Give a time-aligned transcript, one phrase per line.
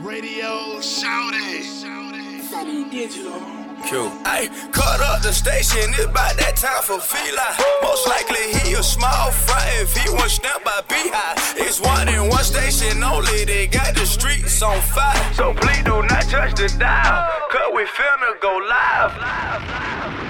[0.00, 1.62] Radio Shouty.
[2.42, 3.40] Sunny Digital.
[3.86, 4.10] Q.
[4.24, 7.56] Ay, cut up the station, it's about that time for Fila.
[7.82, 11.54] Most likely he a small fry if he was snapped by Beehive.
[11.56, 15.34] It's one in one station only, they got the streets on fire.
[15.34, 19.16] So please do not touch the dial, cause we finna go live.
[19.16, 20.25] live, live.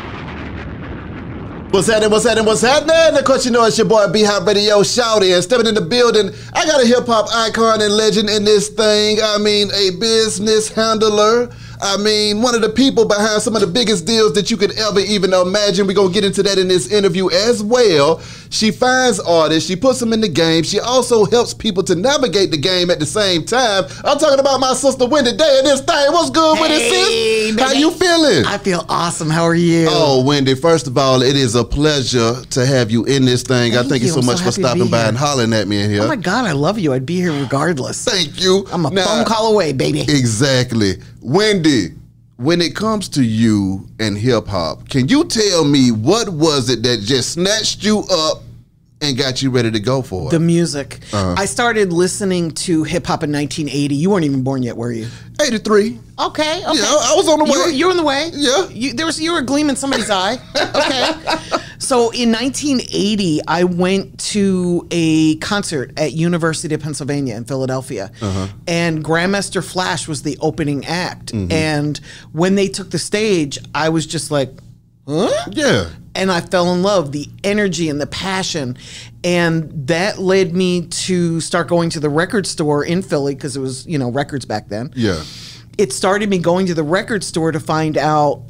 [1.76, 2.10] What's happening?
[2.10, 2.46] What's happening?
[2.46, 3.18] What's happening?
[3.18, 6.30] Of course, you know it's your boy Beehive Radio Shouty and stepping in the building.
[6.54, 9.18] I got a hip hop icon and legend in this thing.
[9.22, 11.50] I mean, a business handler.
[11.80, 14.78] I mean, one of the people behind some of the biggest deals that you could
[14.78, 15.86] ever even imagine.
[15.86, 18.20] We're going to get into that in this interview as well.
[18.50, 20.62] She finds artists, she puts them in the game.
[20.62, 23.84] She also helps people to navigate the game at the same time.
[24.04, 26.12] I'm talking about my sister Wendy Day and this thing.
[26.12, 27.60] What's good with it, Hey, sis?
[27.60, 28.44] How you feeling?
[28.46, 29.28] I feel awesome.
[29.30, 29.86] How are you?
[29.90, 33.72] Oh, Wendy, first of all, it is a pleasure to have you in this thing.
[33.72, 34.12] I Thank thank you you.
[34.12, 35.08] so I'm so much for stopping by here.
[35.08, 36.02] and hollering at me in here.
[36.02, 36.92] Oh my God, I love you.
[36.92, 38.04] I'd be here regardless.
[38.04, 38.66] Thank you.
[38.72, 40.00] I'm a Now, phone call away, baby.
[40.02, 40.94] Exactly.
[41.26, 41.88] Wendy,
[42.36, 46.84] when it comes to you and hip hop, can you tell me what was it
[46.84, 48.44] that just snatched you up
[49.00, 50.30] and got you ready to go for it?
[50.30, 51.00] The music.
[51.12, 51.34] Uh-huh.
[51.36, 53.96] I started listening to hip hop in 1980.
[53.96, 55.08] You weren't even born yet, were you?
[55.40, 55.86] 83.
[55.88, 55.98] Okay.
[56.18, 56.60] Okay.
[56.64, 57.72] Yeah, I was on the way.
[57.74, 58.30] you're on the way.
[58.32, 58.68] Yeah.
[58.68, 60.38] You, there was you were a gleam in somebody's eye.
[60.56, 61.12] Okay.
[61.78, 68.48] So in 1980, I went to a concert at University of Pennsylvania in Philadelphia, Uh-huh.
[68.66, 71.32] and Grandmaster Flash was the opening act.
[71.34, 71.52] Mm-hmm.
[71.52, 71.98] And
[72.32, 74.50] when they took the stage, I was just like,
[75.06, 75.30] huh?
[75.50, 75.90] Yeah.
[76.14, 78.76] and I fell in love, the energy and the passion.
[79.22, 83.60] And that led me to start going to the record store in Philly because it
[83.60, 84.92] was, you know, records back then.
[84.94, 85.22] Yeah.
[85.78, 88.42] It started me going to the record store to find out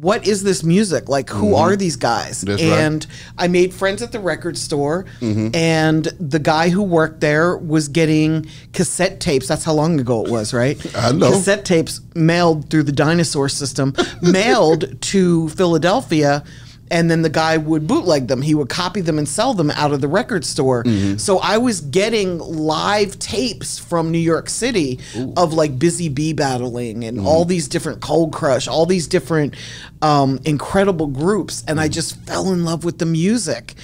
[0.00, 1.08] what is this music?
[1.08, 2.38] Like, who are these guys?
[2.38, 2.50] Mm-hmm.
[2.50, 2.68] That's right.
[2.70, 2.80] Mm-hmm.
[2.80, 7.88] and I made friends at the record store, and the guy who worked there was
[7.88, 9.48] getting cassette tapes.
[9.48, 10.78] That's how long ago it was, right?
[10.96, 11.30] I know.
[11.32, 16.44] Cassette tapes mailed through the dinosaur system, mailed to Philadelphia.
[16.90, 18.40] And then the guy would bootleg them.
[18.42, 20.84] He would copy them and sell them out of the record store.
[20.84, 21.18] Mm-hmm.
[21.18, 24.98] So I was getting live tapes from New York City
[25.36, 27.48] of like Busy Bee battling and all Mm-hmm.
[27.50, 29.54] these different Cold Crush, all these different
[30.02, 31.62] um, incredible groups.
[31.68, 33.74] And I just fell in love with the music.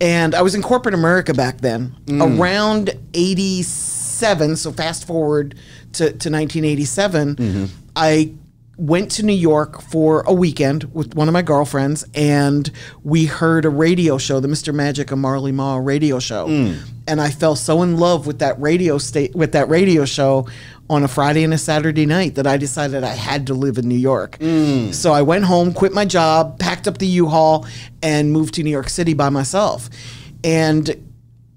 [0.00, 1.94] And I was in corporate America back then.
[2.06, 2.38] Mm.
[2.40, 5.54] Around 87, so fast forward
[5.94, 7.64] to, to 1987, Mm-hmm.
[7.94, 8.32] I
[8.82, 12.68] went to New York for a weekend with one of my girlfriends, and
[13.04, 14.74] we heard a radio show, the Mr.
[14.74, 16.78] Magic of Marley Marl radio show, Mm.
[17.06, 20.46] and I fell so in love with that radio state with that radio show
[20.90, 23.86] on a Friday and a Saturday night that I decided I had to live in
[23.88, 24.36] New York.
[24.40, 24.92] Mm.
[24.92, 27.64] So I went home, quit my job, packed up the U-Haul,
[28.02, 29.88] and moved to New York City by myself,
[30.42, 30.96] and.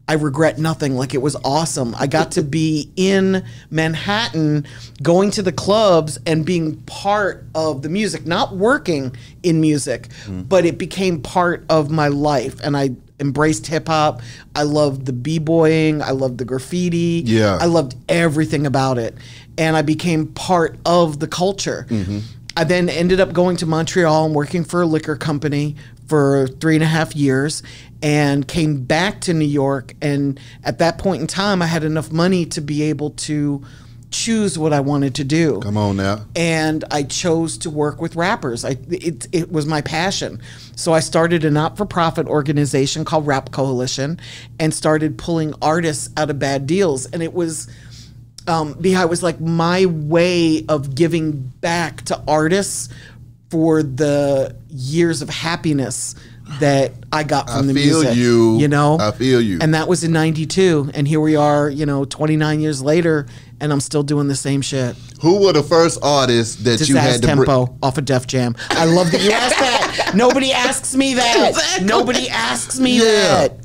[0.07, 0.95] I regret nothing.
[0.95, 1.95] Like it was awesome.
[1.97, 4.65] I got to be in Manhattan,
[5.01, 10.47] going to the clubs and being part of the music, not working in music, mm.
[10.47, 12.59] but it became part of my life.
[12.63, 14.21] And I embraced hip hop.
[14.55, 16.01] I loved the b-boying.
[16.01, 17.23] I loved the graffiti.
[17.25, 17.57] Yeah.
[17.59, 19.15] I loved everything about it.
[19.57, 21.87] And I became part of the culture.
[21.89, 22.19] Mm-hmm.
[22.57, 25.75] I then ended up going to Montreal and working for a liquor company
[26.07, 27.63] for three and a half years
[28.01, 29.93] and came back to New York.
[30.01, 33.63] And at that point in time, I had enough money to be able to
[34.11, 36.21] choose what I wanted to do Come on now.
[36.37, 38.63] and I chose to work with rappers.
[38.63, 40.39] I it it was my passion.
[40.77, 44.17] So I started a not-for-profit organization called Rap Coalition
[44.57, 47.67] and started pulling artists out of bad deals and it was
[48.47, 52.87] um Beehive was like my way of giving back to artists
[53.49, 56.15] for the years of happiness
[56.59, 58.15] that I got from I the feel music.
[58.17, 58.57] you.
[58.59, 58.97] You know?
[58.99, 59.57] I feel you.
[59.61, 63.25] And that was in 92 and here we are, you know, 29 years later
[63.59, 64.95] and I'm still doing the same shit.
[65.21, 67.27] Who were the first artists that you had to?
[67.27, 68.55] Tempo off of Def Jam.
[68.69, 70.11] I love that you asked that.
[70.15, 71.49] Nobody asks me that.
[71.49, 71.87] Exactly.
[71.87, 73.03] Nobody asks me Yeah.
[73.47, 73.57] that.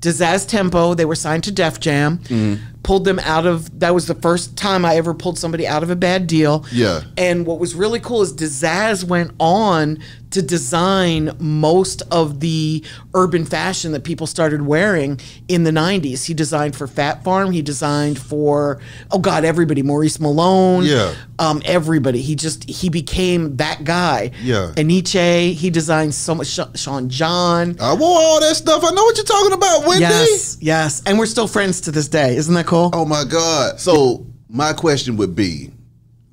[0.00, 2.18] Dizazz Tempo, they were signed to Def Jam.
[2.18, 2.62] Mm-hmm.
[2.88, 5.90] Pulled them out of that was the first time I ever pulled somebody out of
[5.90, 6.64] a bad deal.
[6.72, 7.02] Yeah.
[7.18, 9.98] And what was really cool is Dizazz went on
[10.30, 15.18] to design most of the urban fashion that people started wearing
[15.48, 16.24] in the 90s.
[16.26, 18.80] He designed for Fat Farm, he designed for
[19.10, 21.14] oh god, everybody, Maurice Malone, Yeah.
[21.38, 22.20] um, everybody.
[22.22, 24.30] He just he became that guy.
[24.42, 24.72] Yeah.
[24.76, 26.58] Enyce, he designed so much.
[26.74, 27.76] Sean John.
[27.80, 28.82] I wore all that stuff.
[28.84, 30.02] I know what you're talking about, Wendy.
[30.02, 32.36] Yes, yes, and we're still friends to this day.
[32.36, 32.77] Isn't that cool?
[32.92, 33.80] Oh my God.
[33.80, 35.70] So my question would be,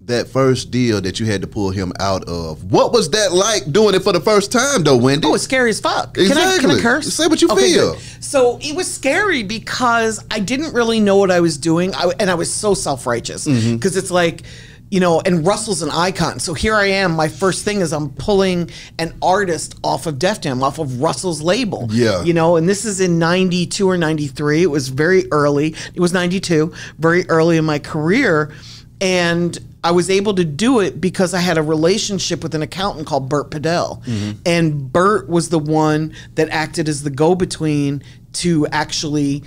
[0.01, 2.63] that first deal that you had to pull him out of.
[2.71, 5.27] What was that like doing it for the first time, though, Wendy?
[5.27, 6.13] Oh, it's scary as fuck.
[6.13, 7.12] Can I, can I curse?
[7.12, 7.94] Say what you feel.
[7.94, 8.00] good.
[8.19, 12.30] So it was scary because I didn't really know what I was doing, I, and
[12.30, 13.97] I was so self righteous because Mm-hmm.
[13.97, 14.44] it's like.
[14.92, 16.40] You know, and Russell's an icon.
[16.40, 17.14] So here I am.
[17.14, 21.42] My first thing is I'm pulling an artist off of Def Jam, off of Russell's
[21.42, 21.88] label.
[21.92, 22.24] Yeah.
[22.24, 24.62] You know, and this is in 92 or 93.
[24.62, 25.76] It was very early.
[25.94, 28.54] It was 92, very early in my career.
[29.02, 33.08] And I was able to do it because I had a relationship with an accountant
[33.08, 34.04] called Bert Padell.
[34.04, 34.31] Mm-hmm.
[34.46, 38.02] And Bert was the one that acted as the go between
[38.34, 39.44] to actually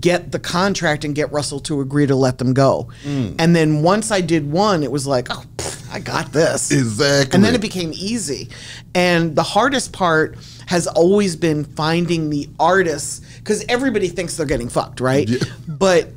[0.00, 2.88] get the contract and get Russell to agree to let them go.
[3.04, 6.70] And then once I did one, it was like, oh, pff, I got this.
[6.70, 7.34] Exactly.
[7.34, 8.48] And then it became easy.
[8.94, 14.68] And the hardest part has always been finding the artists because everybody thinks they're getting
[14.68, 15.28] fucked, right?
[15.68, 16.08] But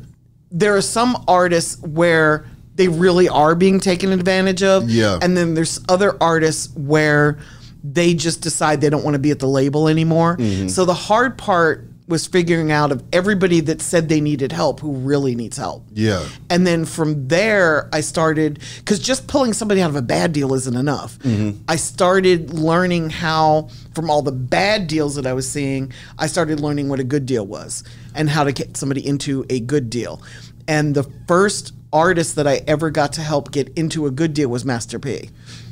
[0.52, 2.46] there are some artists where
[2.76, 4.90] they really are being taken advantage of.
[4.90, 5.20] Yeah.
[5.22, 7.40] And then there's other artists where
[7.84, 10.38] they just decide they don't want to be at the label anymore.
[10.38, 10.68] Mm-hmm.
[10.70, 14.94] So the hard part was figuring out of everybody that said they needed help who
[14.94, 15.88] really needs help.
[15.92, 16.28] Yeah.
[16.52, 20.54] And then from there, I started because just pulling somebody out of a bad deal
[20.54, 21.18] isn't enough.
[21.20, 21.64] Mm-hmm.
[21.68, 26.60] I started learning how, from all the bad deals that I was seeing, I started
[26.60, 30.22] learning what a good deal was and how to get somebody into a good deal.
[30.68, 34.50] And the first artist that I ever got to help get into a good deal
[34.50, 35.30] was Master P.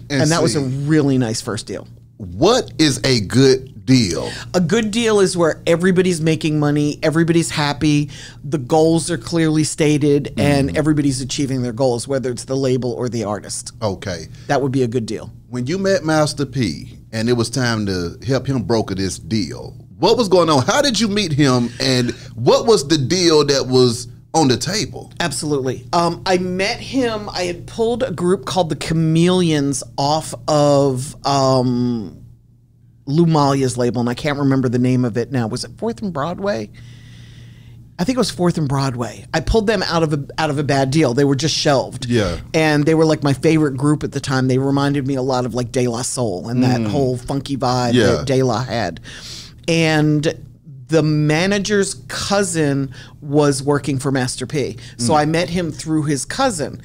[0.09, 1.87] And And, that was a really nice first deal.
[2.17, 4.29] What is a good deal?
[4.53, 8.11] A good deal is where everybody's making money, everybody's happy,
[8.43, 10.77] the goals are clearly stated, and mm-hmm.
[10.77, 13.73] everybody's achieving their goals, whether it's the label or the artist.
[13.81, 14.27] Okay.
[14.47, 15.31] That would be a good deal.
[15.49, 19.71] When you met Master P and it was time to help him broker this deal,
[19.97, 20.63] what was going on?
[20.65, 25.11] How did you meet him and what was the deal that was on the table?
[25.19, 25.85] Absolutely.
[25.93, 27.29] Um, I met him.
[27.29, 32.23] I had pulled a group called the Chameleons off of um,
[33.05, 35.47] Lou Maglia's label, and I can't remember the name of it now.
[35.47, 36.69] Was it Fourth and Broadway?
[37.99, 39.23] I think it was Fourth and Broadway.
[39.35, 41.13] I pulled them out of a out of a bad deal.
[41.13, 42.07] They were just shelved.
[42.07, 42.39] Yeah.
[42.51, 44.47] and they were like my favorite group at the time.
[44.47, 47.91] They reminded me a lot of like De La Soul and that whole funky vibe
[47.91, 47.93] Mm.
[47.93, 48.05] Yeah.
[48.15, 48.99] that De La had.
[49.67, 50.43] And
[50.87, 54.77] the manager's cousin was working for Master P.
[54.97, 55.17] So mm.
[55.17, 56.81] I met him through his cousin.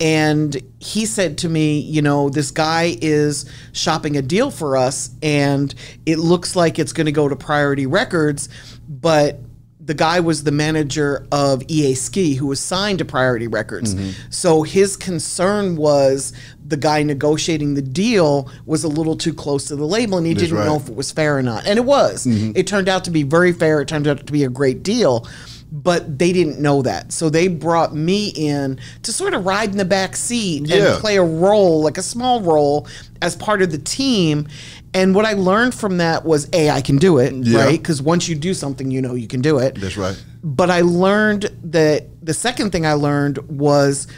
[0.00, 5.10] And he said to me, you know, this guy is shopping a deal for us,
[5.22, 5.74] and
[6.06, 8.48] it looks like it's going to go to Priority Records,
[8.88, 9.40] but
[9.78, 13.94] the guy was the manager of EA Ski, who was signed to Priority Records.
[13.94, 14.30] Mm-hmm.
[14.30, 16.32] So his concern was
[16.70, 20.32] the guy negotiating the deal was a little too close to the label, and he
[20.34, 21.66] That's didn't know if it was fair or not.
[21.66, 22.26] And it was.
[22.26, 22.52] Mm-hmm.
[22.54, 23.80] It turned out to be very fair.
[23.80, 25.26] It turned out to be a great deal.
[25.72, 27.12] But they didn't know that.
[27.12, 30.94] So they brought me in to sort of ride in the back seat Yeah.
[30.94, 32.88] and play a role, like a small role,
[33.22, 34.48] as part of the team.
[34.94, 37.58] And what I learned from that was A, I can do it, Yeah.
[37.66, 37.80] right?
[37.80, 39.76] Because once you do something, you know you can do it.
[39.80, 40.20] That's right.
[40.42, 44.08] But I learned that the second thing I learned was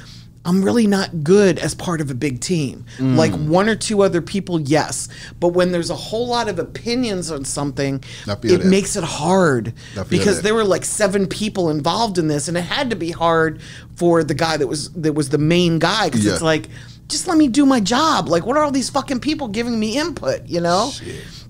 [0.45, 2.85] I'm really not good as part of a big team.
[2.99, 3.17] Mm.
[3.17, 5.09] Like one or two other people, yes.
[5.39, 9.05] But when there's a whole lot of opinions on something, I feel it makes it
[9.05, 9.73] hard
[10.09, 10.43] because that.
[10.43, 13.61] there were like seven people involved in this, and it had to be hard
[13.95, 16.33] for the guy that was that was the main guy because Yeah.
[16.33, 16.69] it's like,
[17.13, 18.29] just let me do my job.
[18.29, 20.49] Like, what are all these fucking people giving me input?
[20.49, 20.91] You know.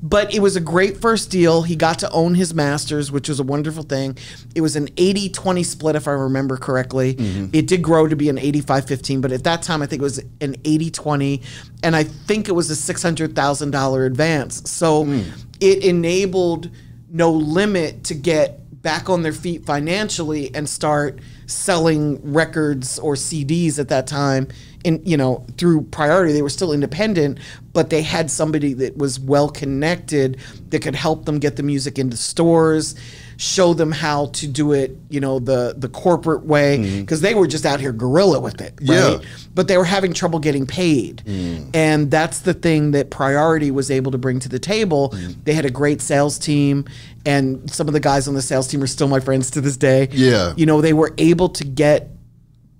[0.04, 1.62] But it was a great first deal.
[1.62, 4.18] He got to own his masters, which was a wonderful thing.
[4.52, 7.14] It was an 80 20 split, if I remember correctly.
[7.14, 7.46] Mm-hmm.
[7.52, 10.04] It did grow to be an 85 15, but at that time, I think it
[10.04, 11.42] was an 80 20.
[11.84, 14.68] And I think it was a $600,000 advance.
[14.68, 15.20] So hmm.
[15.60, 16.70] it enabled
[17.08, 23.78] No Limit to get back on their feet financially and start selling records or CDs
[23.78, 24.48] at that time
[24.84, 27.38] in you know through priority they were still independent
[27.72, 30.38] but they had somebody that was well connected
[30.70, 32.94] that could help them get the music into stores
[33.38, 37.00] show them how to do it you know the the corporate way mm-hmm.
[37.00, 39.18] because they were just out here guerrilla with it right Yeah.
[39.54, 41.22] but they were having trouble getting paid.
[41.26, 41.70] Mm.
[41.74, 45.10] And that's the thing that Priority was able to bring to the table.
[45.10, 45.44] Mm.
[45.44, 46.84] They had a great sales team,
[47.26, 49.76] and some of the guys on the sales team are still my friends to this
[49.76, 50.08] day.
[50.12, 50.54] Yeah.
[50.56, 52.08] You know, they were able to get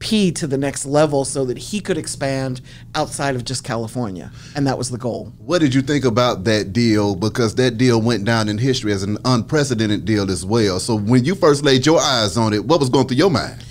[0.03, 2.61] P to the next level so that he could expand
[2.97, 4.33] outside of just California.
[4.57, 5.33] And that was the goal.
[5.39, 7.15] What did you think about that deal?
[7.15, 10.81] Because that deal went down in history as an unprecedented deal as well.
[10.81, 13.65] So when you first laid your eyes on it, what was going through your mind?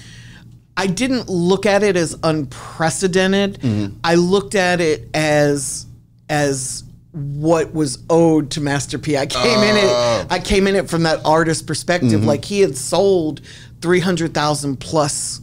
[0.78, 3.60] I didn't look at it as unprecedented.
[3.60, 3.98] Mm-hmm.
[4.06, 5.86] I looked at it as
[6.30, 9.18] as what was owed to Master P.
[9.18, 10.28] I came in it oh.
[10.30, 12.22] I came in it from that artist perspective.
[12.22, 12.26] Mm-hmm.
[12.26, 13.42] Like he had sold
[13.82, 15.42] three hundred thousand plus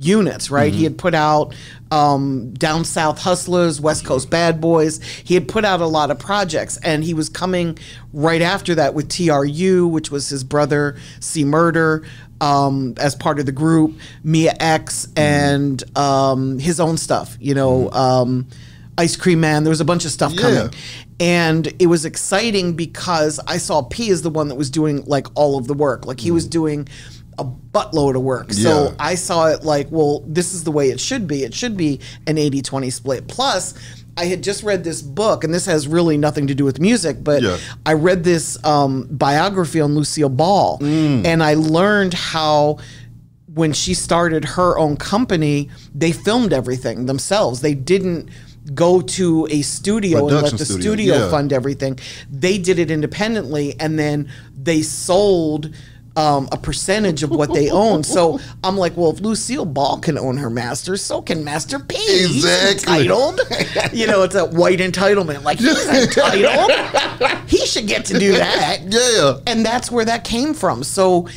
[0.00, 0.72] units, right?
[0.72, 1.54] He had put out
[1.90, 5.02] um, Down South Hustlers, West Coast Bad Boys.
[5.02, 7.78] He had put out a lot of projects, and he was coming
[8.12, 12.06] right after that with TRU, which was his brother C Murder.
[12.42, 17.90] Um, as part of the group, Mia X, and um, his own stuff, you know,
[17.90, 18.46] um,
[18.96, 19.62] Ice Cream Man.
[19.62, 20.40] There was a bunch of stuff Yeah.
[20.40, 20.70] coming.
[21.20, 25.26] And it was exciting because I saw P as the one that was doing like
[25.34, 26.06] all of the work.
[26.06, 26.88] Like he was doing
[27.40, 28.52] a buttload of work.
[28.52, 28.84] So.
[28.88, 28.94] Yeah.
[28.98, 31.42] I saw it like, well, this is the way it should be.
[31.42, 33.28] It should be an 80 20 split.
[33.28, 33.74] Plus,
[34.16, 37.24] I had just read this book, and this has really nothing to do with music,
[37.24, 37.56] but Yeah.
[37.86, 41.24] I read this um, biography on Lucille Ball, Mm.
[41.24, 42.78] and I learned how
[43.54, 47.62] when she started her own company, they filmed everything themselves.
[47.62, 48.28] They didn't
[48.74, 51.30] go to a studio and let the studio, studio yeah.
[51.30, 51.98] fund everything.
[52.30, 55.70] They did it independently, and then they sold.
[56.16, 58.02] Um, a percentage of what they own.
[58.02, 61.96] So I'm like, well, if Lucille Ball can own her masters, so can Master P.
[61.96, 63.02] He's Exactly.
[63.06, 63.40] entitled.
[63.92, 65.44] you know, it's a white entitlement.
[65.44, 66.72] Like he's entitled.
[67.48, 69.38] he should get to do that Yeah.
[69.46, 70.82] and that's where that came from.
[70.82, 71.28] So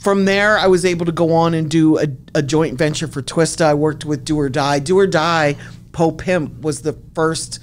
[0.00, 3.22] from there, I was able to go on and do a, a joint venture for
[3.22, 3.64] Twista.
[3.64, 4.80] I worked with Do or Die.
[4.80, 5.56] Do or Die,
[5.92, 7.60] Po Pimp was the first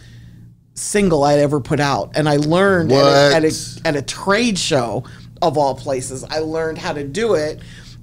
[0.76, 4.58] single I'd ever put out, and I learned at a, at, a, at a trade
[4.58, 5.04] show
[5.48, 6.24] of all places.
[6.24, 7.60] I learned how to do it.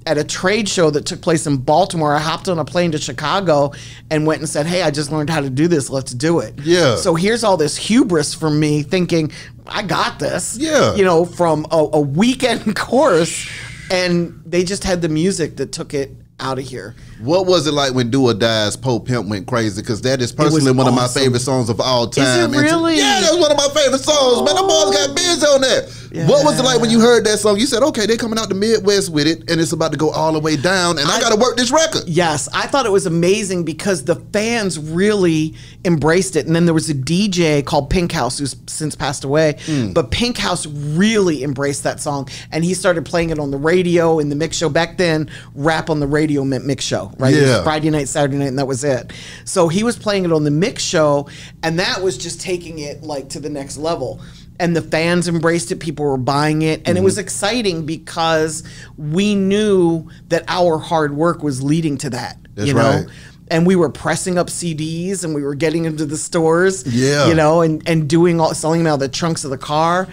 [0.07, 2.97] At a trade show that took place in Baltimore, I hopped on a plane to
[2.97, 3.71] Chicago
[4.09, 5.91] and went and said, Hey, I just learned how to do this.
[5.91, 6.55] Let's do it.
[6.63, 6.95] Yeah.
[6.95, 9.31] So here's all this hubris from me thinking,
[9.67, 10.57] I got this.
[10.57, 10.95] Yeah.
[10.95, 13.47] You know, from a, a weekend course.
[13.91, 16.95] And they just had the music that took it out of here.
[17.19, 19.81] What was it like when Do or Die's Po Pimp went crazy?
[19.81, 22.45] Because that is personally one of my favorite songs of all time.
[22.45, 22.97] And to- really?
[22.97, 24.37] yeah, that's one of my favorite songs.
[24.43, 26.00] Man, the boys got biz on that.
[26.13, 27.57] What was it like when you heard that song?
[27.57, 30.09] You said, okay, they're coming out the Midwest with it, and it's about to go
[30.09, 32.03] all the way down, and I, got to work this record.
[32.07, 36.45] Yes, I thought it was amazing because the fans really embraced it.
[36.45, 39.93] And then there was a DJ called Pink House who's since passed away, Hmm.
[39.93, 44.19] but Pink House really embraced that song and he started playing it on the radio
[44.19, 44.69] in the mix show.
[44.69, 47.33] Back then, rap on the radio meant mix show, right?
[47.33, 47.63] Yeah.
[47.63, 49.11] Friday night, Saturday night, and that was it.
[49.45, 51.27] So he was playing it on the mix show,
[51.63, 54.21] and that was just taking it like to the next level.
[54.61, 57.05] And the fans embraced it, people were buying it, and it Mm-hmm.
[57.05, 58.63] was exciting because
[58.97, 62.37] we knew that our hard work was leading to that.
[62.55, 62.81] That's you know?
[63.01, 63.07] right.
[63.49, 67.27] And we were pressing up CDs and we were getting into the stores, Yeah.
[67.27, 70.07] you know, and, and doing all selling them out of the trunks of the car.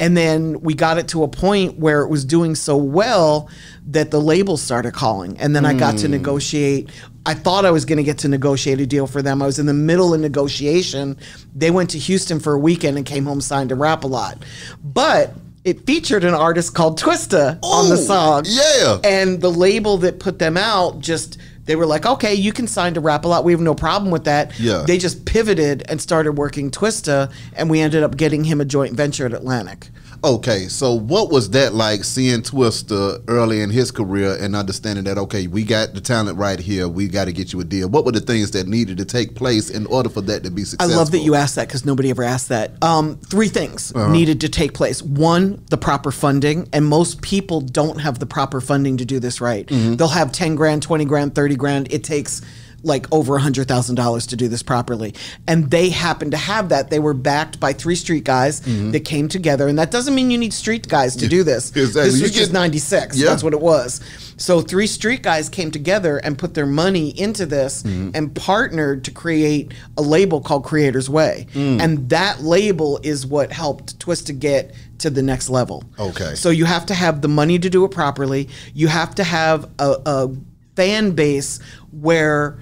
[0.00, 3.48] And then we got it to a point where it was doing so well
[3.86, 5.38] that the labels started calling.
[5.38, 5.98] And then I got Hmm.
[6.00, 6.90] to negotiate.
[7.26, 9.40] I thought I was going to get to negotiate a deal for them.
[9.40, 11.16] I was in the middle of negotiation.
[11.54, 14.44] They went to Houston for a weekend and came home signed to Rap a Lot.
[14.82, 15.32] But
[15.64, 18.44] it featured an artist called Twista on the song.
[18.46, 18.98] yeah.
[19.04, 22.94] And the label that put them out just they were like, okay, you can sign
[22.94, 23.44] to Rap a Lot.
[23.44, 24.58] We have no problem with that.
[24.58, 24.84] Yeah.
[24.86, 28.94] They just pivoted and started working Twista, and we ended up getting him a joint
[28.94, 29.88] venture at Atlantic.
[30.24, 35.18] Okay, so what was that like seeing Twista early in his career and understanding that
[35.18, 37.90] okay, we got the talent right here, we got to get you a deal.
[37.90, 40.64] What were the things that needed to take place in order for that to be
[40.64, 40.94] successful?
[40.94, 42.82] I love that you asked that because nobody ever asked that.
[42.82, 44.10] Um, three things Uh-huh.
[44.10, 45.02] needed to take place.
[45.02, 49.42] One, the proper funding, and most people don't have the proper funding to do this
[49.42, 49.66] right.
[49.66, 49.96] Mm-hmm.
[49.96, 51.88] They'll have ten grand, twenty grand, thirty grand.
[51.92, 52.40] It takes
[52.84, 55.14] like over a hundred thousand dollars to do this properly,
[55.48, 56.90] and they happen to have that.
[56.90, 58.60] They were backed by three street guys
[58.92, 61.70] that came together, and that doesn't mean you need street guys to do this.
[61.70, 61.80] Mm-hmm.
[61.80, 62.10] Exactly.
[62.12, 63.18] This was just ninety six.
[63.18, 63.30] Yeah.
[63.30, 64.00] That's what it was.
[64.36, 68.10] So three street guys came together and put their money into this Mm-hmm.
[68.14, 71.46] and partnered to create a label called Creators Way.
[71.54, 71.80] Mm.
[71.80, 75.84] And that label is what helped Twist to get to the next level.
[75.98, 76.34] Okay.
[76.34, 78.48] So you have to have the money to do it properly.
[78.74, 80.30] You have to have a, a
[80.76, 81.60] fan base
[81.92, 82.58] where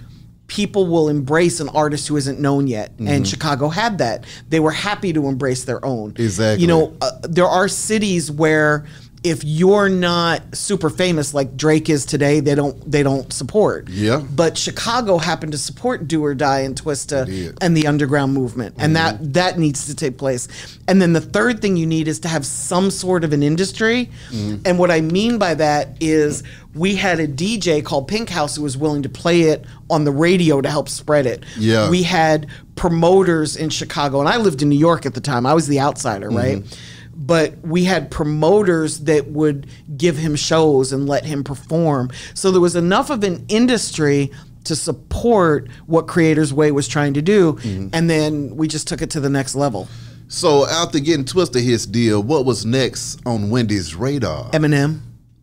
[0.53, 2.93] people will embrace an artist who isn't known yet.
[2.99, 4.27] And Chicago had that.
[4.51, 6.11] They were happy to embrace their own.
[6.19, 6.61] Exactly.
[6.61, 8.85] You know, uh, there are cities where
[9.25, 13.89] if you're not super famous like Drake is today, they don't they don't support.
[13.89, 14.19] Yeah.
[14.35, 18.97] But Chicago happened to support Do or Die and Twista and the underground movement, and
[18.97, 19.33] that mm-hmm.
[19.33, 20.49] that needs to take place.
[20.89, 24.11] And then the third thing you need is to have some sort of an industry.
[24.31, 24.63] Mm-hmm.
[24.65, 26.43] And what I mean by that is
[26.75, 30.11] we had a DJ called Pink House who was willing to play it on the
[30.11, 31.45] radio to help spread it.
[31.57, 31.91] Yeah.
[31.91, 35.47] We had promoters in Chicago, and I lived in New York at the time.
[35.47, 36.59] I was the outsider, right?
[36.59, 37.02] Mm-hmm.
[37.15, 39.67] But we had promoters that would
[39.97, 42.11] give him shows and let him perform.
[42.35, 44.31] So there was enough of an industry
[44.65, 47.55] to support what Creators Way was trying to do.
[47.55, 47.89] Mm-hmm.
[47.93, 49.89] And then we just took it to the next level.
[50.29, 54.51] So after getting Twista his deal, what was next on Wendy's radar?
[54.53, 55.01] Eminem.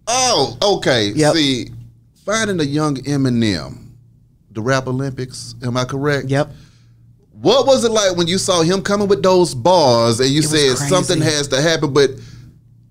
[0.08, 1.10] oh, okay.
[1.10, 1.36] Yep.
[1.36, 1.68] See,
[2.26, 3.92] finding a young Eminem,
[4.52, 5.54] the Rap Olympics.
[5.64, 6.30] Am I correct?
[6.30, 6.52] Yep.
[7.42, 10.50] What was it like when you saw him coming with those bars and you was
[10.52, 11.94] said something has to happen?
[11.94, 12.12] But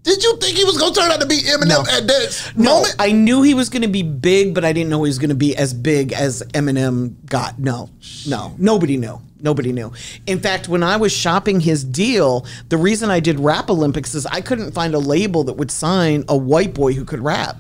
[0.05, 1.81] did you think he was gonna turn out to be Eminem No.
[1.91, 2.97] at that No, moment?
[2.99, 5.29] I knew he was going to be big, but I didn't know he was going
[5.29, 7.59] to be as big as Eminem got.
[7.59, 7.91] No,
[8.27, 9.21] no, nobody knew.
[9.41, 9.93] Nobody knew.
[10.27, 14.25] In fact, when I was shopping his deal, the reason I did Rap Olympics is
[14.27, 17.57] I couldn't find a label that would sign a white boy who could rap.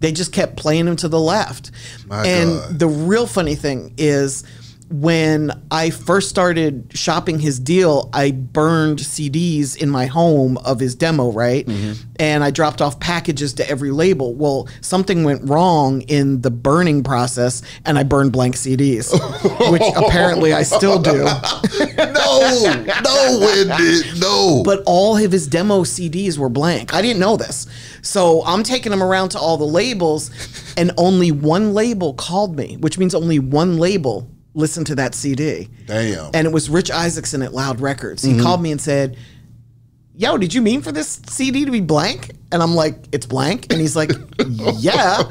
[0.00, 1.70] They just kept playing him to the left.
[2.06, 2.78] My and God.
[2.78, 4.42] the real funny thing is
[4.90, 10.94] when I first started shopping his deal, I burned CDs in my home of his
[10.94, 11.66] demo, right?
[11.66, 12.02] Mm-hmm.
[12.20, 14.34] And I dropped off packages to every label.
[14.34, 19.10] Well, something went wrong in the burning process, and I burned blank CDs,
[19.72, 21.24] which apparently I still do.
[21.96, 24.62] no, no, Wendy, no.
[24.64, 26.94] But all of his demo CDs were blank.
[26.94, 27.66] I didn't know this.
[28.02, 30.30] So I'm taking him around to all the labels,
[30.76, 35.68] and only one label called me, which means only one label listened to that CD.
[35.86, 36.30] Damn.
[36.34, 38.22] And it was Rich Isaacson at Loud Records.
[38.22, 38.42] He mm-hmm.
[38.42, 39.16] called me and said,
[40.16, 42.30] Yo, did you mean for this CD to be blank?
[42.52, 43.66] And I'm like, It's blank.
[43.70, 45.24] And he's like, Yeah.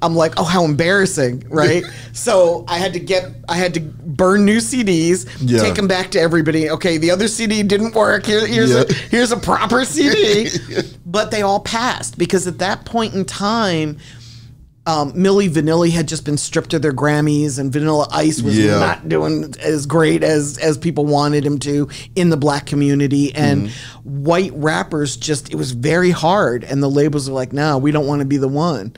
[0.00, 1.82] I'm like, oh, how embarrassing, right?
[2.12, 5.60] so I had to get, I had to burn new CDs, Yeah.
[5.60, 6.70] take them back to everybody.
[6.70, 8.26] Okay, the other CD didn't work.
[8.26, 10.48] Here, here's a here's a proper CD,
[11.06, 13.98] but they all passed because at that point in time.
[14.88, 18.78] Um, Milli Vanilli had just been stripped of their Grammys, and Vanilla Ice was Yeah.
[18.78, 23.34] not doing as great as as people wanted him to in the black community.
[23.34, 23.68] And
[24.02, 28.06] white rappers just it was very hard, and the labels were like, "No, we don't
[28.06, 28.94] want to be the one."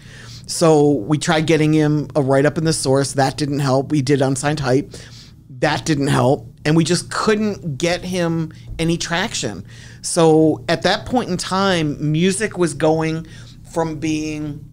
[0.46, 3.10] So we tried getting him a write up in the source.
[3.12, 3.90] That didn't help.
[3.90, 4.94] We did unsigned hype.
[5.58, 6.46] That didn't help.
[6.64, 9.64] And we just couldn't get him any traction.
[10.02, 13.26] So at that point in time, music was going
[13.72, 14.64] from being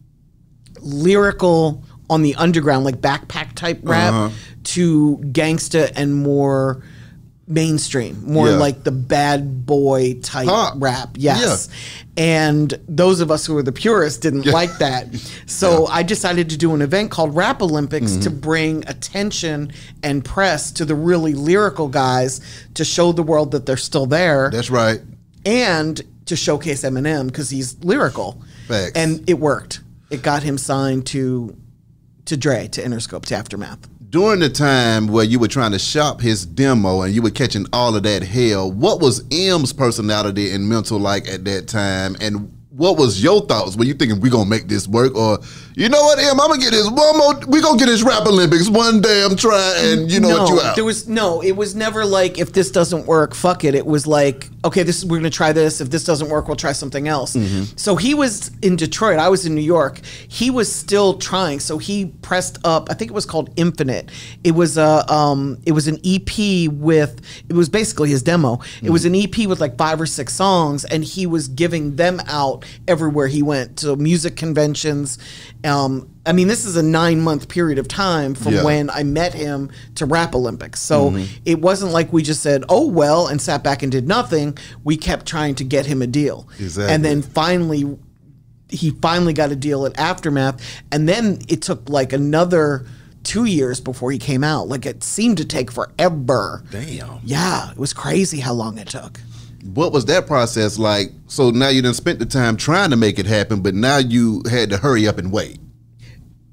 [0.88, 4.30] lyrical on the underground, like backpack type rap, Uh-huh.
[4.64, 6.82] to gangsta and more
[7.50, 8.58] mainstream, more Yeah.
[8.58, 10.74] like the bad boy type Pop.
[10.80, 11.12] rap.
[11.16, 11.70] Yes.
[12.18, 15.08] And those of us who were the purists didn't like that.
[15.46, 18.40] So I decided to do an event called Rap Olympics to Mm-hmm.
[18.40, 19.72] bring attention
[20.04, 22.42] and press to the really lyrical guys
[22.74, 25.00] to show the world that they're still there That's right.
[25.46, 28.42] and to showcase Eminem because he's lyrical.
[28.68, 28.92] Facts.
[28.96, 29.80] And it worked.
[30.10, 31.56] It got him signed to
[32.26, 33.88] to Dre, to Interscope, to Aftermath.
[34.10, 37.66] During the time where you were trying to shop his demo and you were catching
[37.74, 42.16] all of that hell, what was M's personality and mental like at that time?
[42.22, 43.76] And what was your thoughts?
[43.76, 45.40] Were you thinking we're gonna make this work, or
[45.78, 46.40] you know what, Em?
[46.40, 47.36] I'm gonna get this one more.
[47.48, 50.60] We gonna get this rap Olympics one damn try, and you know no, what you
[50.60, 50.76] out.
[50.76, 51.42] there was no.
[51.44, 53.76] It was never like if this doesn't work, fuck it.
[53.76, 55.80] It was like okay, this we're gonna try this.
[55.80, 57.36] If this doesn't work, we'll try something else.
[57.36, 57.78] Mm-hmm.
[57.78, 59.20] So he was in Detroit.
[59.20, 60.02] I was in New York.
[60.28, 61.60] He was still trying.
[61.60, 62.90] So he pressed up.
[62.90, 64.10] I think it was called Infinite.
[64.44, 65.60] It was a um.
[65.68, 67.22] It was an EP with.
[67.50, 68.60] It was basically his demo.
[68.82, 72.20] It was an EP with like five or six songs, and he was giving them
[72.28, 75.20] out everywhere he went to music conventions.
[75.68, 78.64] Um, I mean, this is a nine month period of time from Yeah.
[78.64, 80.82] when I met him to Rap Olympics.
[80.82, 84.58] So it wasn't like we just said, oh, well, and sat back and did nothing.
[84.84, 86.48] We kept trying to get him a deal.
[86.60, 86.94] Exactly.
[86.94, 87.98] And then finally,
[88.70, 90.62] he finally got a deal at Aftermath.
[90.92, 92.86] And then it took like another
[93.24, 94.68] two years before he came out.
[94.70, 96.64] Like it seemed to take forever.
[96.72, 97.20] Damn.
[97.24, 99.20] Yeah, it was crazy how long it took.
[99.74, 101.12] What was that process like?
[101.28, 104.42] So now you didn't spent the time trying to make it happen, but now you
[104.50, 105.60] had to hurry up and wait.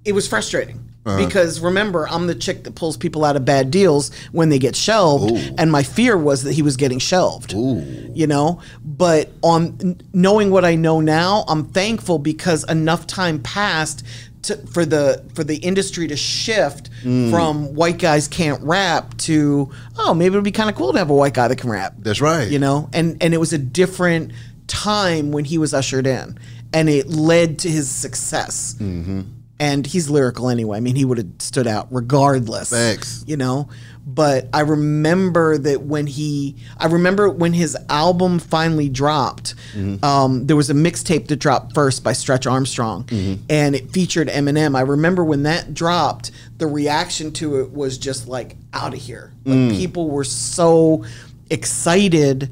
[0.04, 1.24] it was frustrating Uh-huh.
[1.24, 4.74] because remember I'm the chick that pulls people out of bad deals when they get
[4.76, 5.54] shelved Ooh.
[5.58, 7.82] and my fear was that he was getting shelved Ooh.
[8.14, 14.02] you know but on knowing what I know now I'm thankful because enough time passed
[14.44, 17.30] to, for the for the industry to shift Mm.
[17.30, 21.10] from white guys can't rap to oh maybe it'd be kind of cool to have
[21.10, 22.48] a white guy that can rap That's right.
[22.50, 24.32] you know and and it was a different
[24.66, 26.38] time when he was ushered in
[26.72, 29.20] and it led to his success Mm-hmm.
[29.60, 33.22] and he's lyrical anyway i mean he would have stood out regardless Thanks.
[33.26, 33.68] you know
[34.14, 40.04] but i remember that when he i remember when his album finally dropped Mm-hmm.
[40.04, 43.42] um, there was a mixtape that dropped first by stretch armstrong Mm-hmm.
[43.50, 48.28] and it featured eminem i remember when that dropped the reaction to it was just
[48.28, 49.76] like out of here like Mm.
[49.76, 51.04] people were so
[51.50, 52.50] excited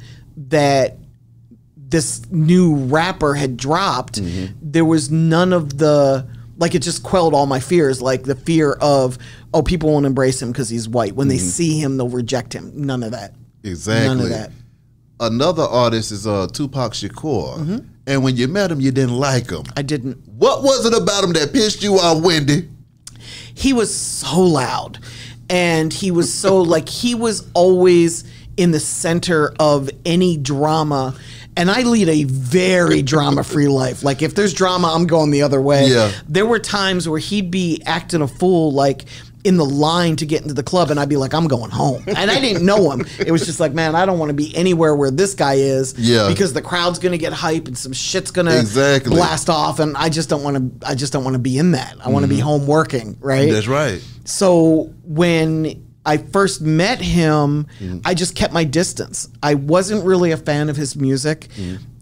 [0.48, 0.96] that
[1.76, 4.54] this new rapper had dropped, Mm-hmm.
[4.62, 6.26] there was none of the
[6.62, 9.18] like it just quelled all my fears, like the fear of
[9.52, 11.14] oh people won't embrace him because he's white.
[11.14, 12.72] When they see him, they'll reject him.
[12.74, 13.32] None of that.
[13.32, 13.68] Mm-hmm.
[13.68, 14.08] Exactly.
[14.08, 14.50] None of that.
[15.20, 17.78] Another artist is uh, Tupac Shakur, Mm-hmm.
[18.08, 19.64] and when you met him, you didn't like him.
[19.76, 20.16] I didn't.
[20.26, 22.68] What was it about him that pissed you off, Wendy?
[23.54, 24.98] he was so loud
[25.50, 28.24] and he was so like he was always
[28.56, 31.14] in the center of any drama
[31.56, 34.02] and I lead a very drama free life.
[34.02, 35.86] Like if there's drama, I'm going the other way.
[35.86, 36.12] Yeah.
[36.28, 39.04] There were times where he'd be acting a fool like
[39.44, 42.04] in the line to get into the club and I'd be like I'm going home.
[42.22, 43.04] And I didn't know him.
[43.18, 45.94] It was just like, man, I don't want to be anywhere where this guy is
[45.98, 46.28] Yeah.
[46.28, 49.10] because the crowd's going to get hype and some shit's going to Exactly.
[49.16, 51.72] blast off and I just don't want to I just don't want to be in
[51.72, 51.96] that.
[52.02, 52.44] I want to be mm-hmm.
[52.44, 53.50] home working, right?
[53.50, 54.02] That's right.
[54.24, 57.66] So when I first met him,
[58.04, 59.28] I just kept my distance.
[59.42, 61.48] I wasn't really a fan of his music.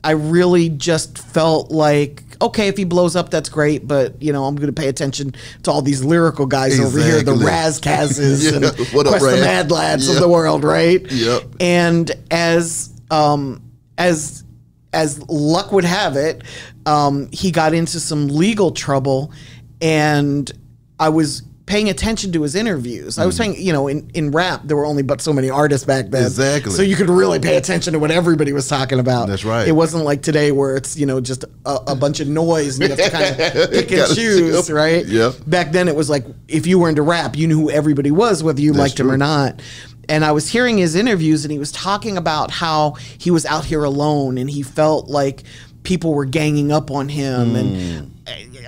[0.03, 4.47] I really just felt like, okay, if he blows up, that's great, but you know,
[4.47, 5.35] I'm going to pay attention
[5.65, 7.45] to all these lyrical guys over here, the Exactly.
[7.45, 9.33] Ras Kasses Yeah, and what Quest the?
[9.43, 10.17] Mad Lads Yep.
[10.17, 11.05] of the world, right?
[11.13, 11.43] Yep.
[11.61, 13.61] And as um,
[13.99, 14.43] as
[14.95, 16.43] as luck would have it,
[16.87, 19.33] um, he got into some legal trouble,
[19.83, 20.51] and
[20.99, 23.17] I was paying attention to his interviews.
[23.17, 23.53] I was mm-hmm.
[23.53, 26.25] saying, you know, in, in rap, there were only but so many artists back then.
[26.25, 26.73] Exactly.
[26.73, 29.29] So you could really pay attention to what everybody was talking about.
[29.29, 29.69] That's right.
[29.69, 32.91] It wasn't like today where it's, you know, just a, a bunch of noise and
[32.91, 34.71] you have to kind of pick and choose, choose.
[34.73, 35.07] right?
[35.07, 35.31] Yeah.
[35.47, 38.43] Back then it was like if you were into rap, you knew who everybody was,
[38.43, 39.63] whether you That's liked him or not.
[40.09, 43.65] And I was hearing his interviews and he was talking about how he was out
[43.65, 45.45] here alone and he felt like
[45.85, 48.11] people were ganging up on him and mm.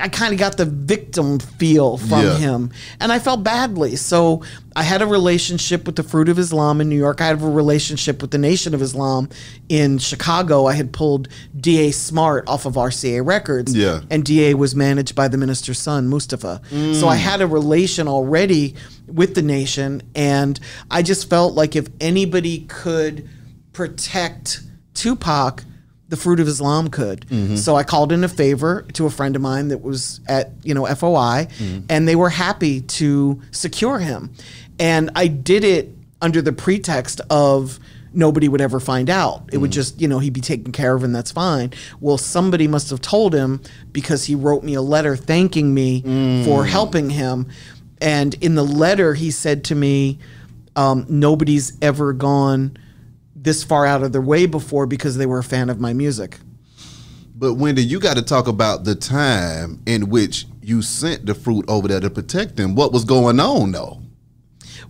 [0.00, 2.36] I, kind of got the victim feel from Yeah.
[2.38, 2.70] him
[3.00, 3.96] and I felt badly.
[3.96, 4.42] So
[4.74, 7.20] I had a relationship with the Fruit of Islam in New York.
[7.20, 9.28] I had a relationship with the Nation of Islam
[9.68, 10.66] in Chicago.
[10.66, 13.74] I had pulled DA Smart off of RCA Records.
[13.74, 14.00] Yeah.
[14.10, 16.60] And DA was managed by the minister's son, Mustafa.
[16.70, 17.18] So I mm.
[17.18, 18.74] had a relation already
[19.06, 20.02] with the nation.
[20.14, 20.58] And
[20.90, 23.28] I just felt like if anybody could
[23.72, 24.62] protect
[24.94, 25.64] Tupac,
[26.12, 27.26] the fruit of Islam could.
[27.28, 27.56] Mm-hmm.
[27.56, 30.74] So I called in a favor to a friend of mine that was at, you
[30.74, 31.86] know, FOI, mm-hmm.
[31.88, 34.30] and they were happy to secure him.
[34.78, 35.88] And I did it
[36.20, 37.78] under the pretext of
[38.12, 39.48] nobody would ever find out.
[39.54, 39.74] It would mm-hmm.
[39.74, 41.72] just, you know, he'd be taken care of and that's fine.
[41.98, 46.44] Well, somebody must have told him because he wrote me a letter thanking me mm.
[46.44, 47.48] for helping him.
[48.02, 50.18] And in the letter, he said to me,
[50.76, 52.76] um, nobody's ever gone
[53.42, 56.38] this far out of their way before because they were a fan of my music.
[57.34, 61.64] But Wendy, you got to talk about the time in which you sent the fruit
[61.66, 62.76] over there to protect him.
[62.76, 64.00] What was going on, though?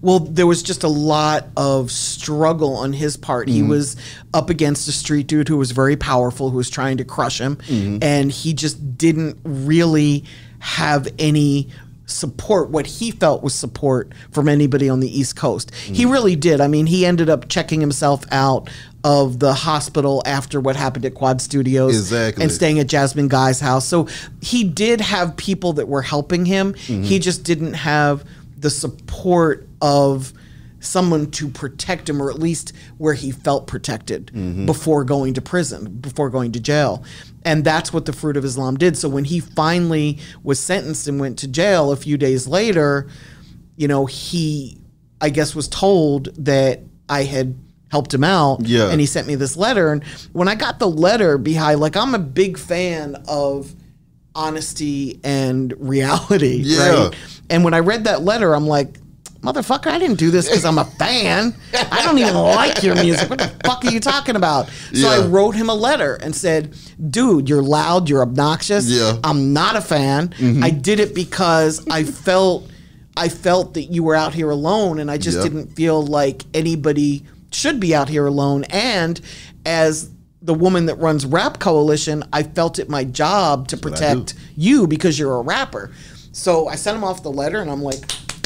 [0.03, 3.49] Well, there was just a lot of struggle on his part.
[3.49, 3.71] He mm-hmm.
[3.71, 3.97] was
[4.35, 7.57] up against a street dude who was very powerful, who was trying to crush him,
[7.57, 7.99] mm-hmm.
[8.03, 10.25] and he just didn't really
[10.59, 11.69] have any
[12.07, 15.75] support what he felt was support from anybody on the east coast.
[15.75, 16.13] He mm.
[16.13, 16.61] really did.
[16.61, 18.69] I mean he ended up checking himself out
[19.05, 22.43] of the hospital after what happened at quad studios Exactly.
[22.43, 23.87] and staying at jasmine guy's house.
[23.87, 24.09] So
[24.41, 26.75] he did have people that were helping him.
[26.75, 27.03] Mm-hmm.
[27.03, 28.25] He just didn't have
[28.59, 30.33] the support of
[30.83, 34.67] someone to protect him or at least where he felt protected mm-hmm.
[34.67, 37.03] before going to prison before going to jail.
[37.45, 38.97] And that's what the fruit of islam did.
[38.99, 43.09] So when he finally was sentenced and went to jail a few days later
[43.75, 44.77] you know he
[45.23, 47.57] i guess was told that i had
[47.91, 48.91] helped him out Yeah.
[48.91, 49.93] and he sent me this letter.
[49.93, 53.75] And when i got the letter behind like i'm a big fan of
[54.35, 57.05] honesty and reality Yeah.
[57.05, 57.15] right?
[57.51, 58.99] And when i read that letter i'm like
[59.43, 61.55] motherfucker i didn't do this because i'm a fan.
[61.75, 63.29] I don't even like your music.
[63.29, 64.69] What the fuck are you talking about?
[64.95, 66.75] So i wrote him a letter and said
[67.11, 68.89] dude you're loud you're obnoxious.
[68.89, 69.19] Yeah.
[69.25, 70.29] i'm not a fan.
[70.29, 70.63] Mm-hmm.
[70.65, 72.71] I did it because i felt
[73.17, 75.43] i felt that you were out here alone and i just Yeah.
[75.45, 78.65] didn't feel like anybody should be out here alone.
[78.71, 79.21] And
[79.67, 80.09] as
[80.41, 84.35] the woman that runs rap coalition i felt it my job to what I protect
[84.57, 85.91] you because you're a rapper.
[86.33, 88.01] So i sent him off the letter and i'm like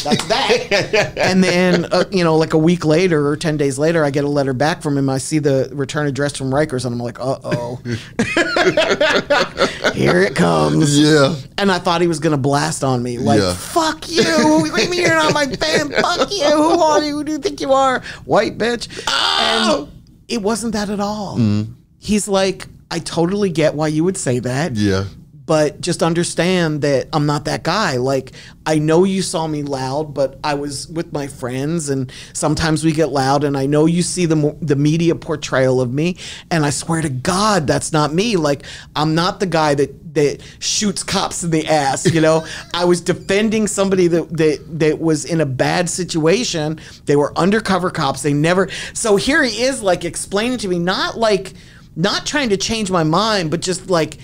[0.08, 4.04] that's that and then uh, you know like a week later or 10 days later
[4.04, 6.94] i get a letter back from him i see the return address from rikers and
[6.94, 7.80] i'm like uh-oh
[9.94, 11.34] here it comes Yeah.
[11.58, 13.54] and I thought he was gonna blast on me, like Yeah.
[13.54, 15.90] "fuck you, you mean you're not my fan?
[15.90, 17.16] Fuck you, who are you?
[17.16, 18.88] Who do you think you are, white bitch?"
[19.38, 19.88] And
[20.28, 21.38] it wasn't that at all.
[21.98, 25.04] He's like, "I totally get why you would say that, Yeah.
[25.46, 27.96] But just understand that I'm not that guy.
[27.96, 28.32] Like,
[28.66, 32.92] I know you saw me loud, but I was with my friends, and sometimes we
[32.92, 33.44] get loud.
[33.44, 36.16] And I know you see the the media portrayal of me,
[36.50, 38.36] and I swear to God, that's not me.
[38.36, 38.64] Like,
[38.96, 42.12] I'm not the guy that that shoots cops in the ass.
[42.12, 46.80] You know, I was defending somebody that that that was in a bad situation.
[47.04, 48.22] They were undercover cops.
[48.22, 48.68] They never.
[48.94, 51.52] So here he is, like explaining to me, not like
[51.94, 54.18] not trying to change my mind, but just like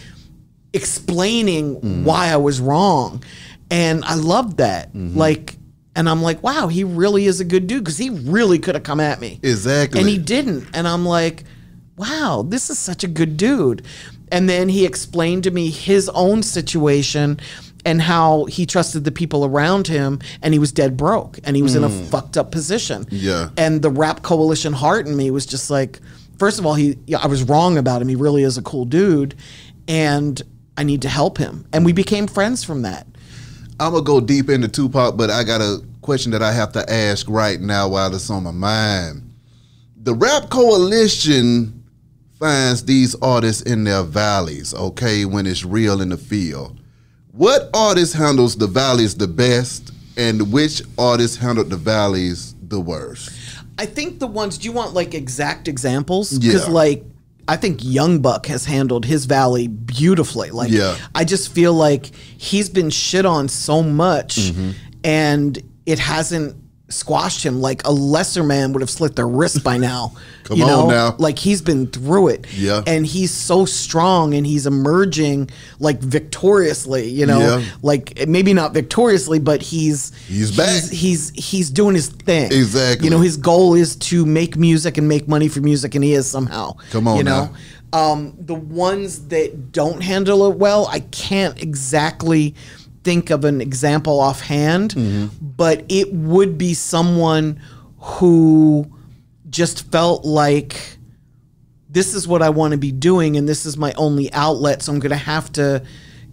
[0.72, 2.04] explaining mm.
[2.04, 3.22] why I was wrong.
[3.70, 4.88] And I loved that.
[4.88, 5.16] Mm-hmm.
[5.16, 5.56] Like,
[5.94, 8.84] and I'm like, wow, he really is a good dude because he really could have
[8.84, 9.40] come at me.
[9.42, 10.00] Exactly.
[10.00, 10.68] And he didn't.
[10.74, 11.44] And I'm like,
[11.96, 13.84] wow, this is such a good dude.
[14.30, 17.38] And then he explained to me his own situation
[17.84, 21.62] and how he trusted the people around him and he was dead broke and he
[21.62, 22.06] was in a mm.
[22.06, 23.06] fucked up position.
[23.10, 23.50] Yeah.
[23.56, 26.00] And the rap coalition heart in me was just like,
[26.38, 28.08] first of all, he yeah, I was wrong about him.
[28.08, 29.34] He really is a cool dude.
[29.88, 30.40] And
[30.76, 31.66] I need to help him.
[31.72, 33.06] And we became friends from that.
[33.80, 36.92] I'm gonna go deep into Tupac, but I got a question that I have to
[36.92, 39.22] ask right now while it's on my mind.
[40.02, 41.82] The Rap Coalition
[42.38, 46.78] finds these artists in their valleys, okay, when it's real in the field.
[47.32, 53.30] What artist handles the valleys the best, and which artist handled the valleys the worst?
[53.78, 54.58] I think the ones.
[54.58, 56.38] Do you want like exact examples?
[56.38, 56.72] Because Yeah.
[56.72, 57.04] like
[57.48, 60.50] I think Young Buck has handled his valley beautifully.
[60.50, 60.96] Like Yeah.
[61.14, 62.06] I just feel like
[62.38, 64.70] he's been shit on so much, Mm-hmm.
[65.04, 66.56] and it hasn't
[66.92, 67.60] squashed him.
[67.60, 70.12] Like a lesser man would have slit their wrist by now.
[70.44, 70.86] Come you on know?
[70.88, 71.16] now.
[71.18, 72.46] Like he's been through it.
[72.54, 72.82] Yeah.
[72.86, 77.58] And he's so strong and he's emerging like victoriously, you know?
[77.58, 77.64] Yeah.
[77.82, 80.68] Like maybe not victoriously, but he's He's back.
[80.68, 82.46] He's he's, he's doing his thing.
[82.46, 83.04] Exactly.
[83.04, 86.14] You know, his goal is to make music and make money for music, and he
[86.14, 86.76] is somehow.
[86.90, 87.46] Come on you know.
[87.46, 87.54] now.
[87.94, 92.54] Um, the ones that don't handle it well, I can't exactly
[93.04, 95.26] think of an example offhand, Mm-hmm.
[95.56, 97.60] but it would be someone
[97.98, 98.90] who
[99.50, 100.98] just felt like
[101.90, 104.92] this is what I want to be doing and this is my only outlet, so
[104.92, 105.82] I'm going to have to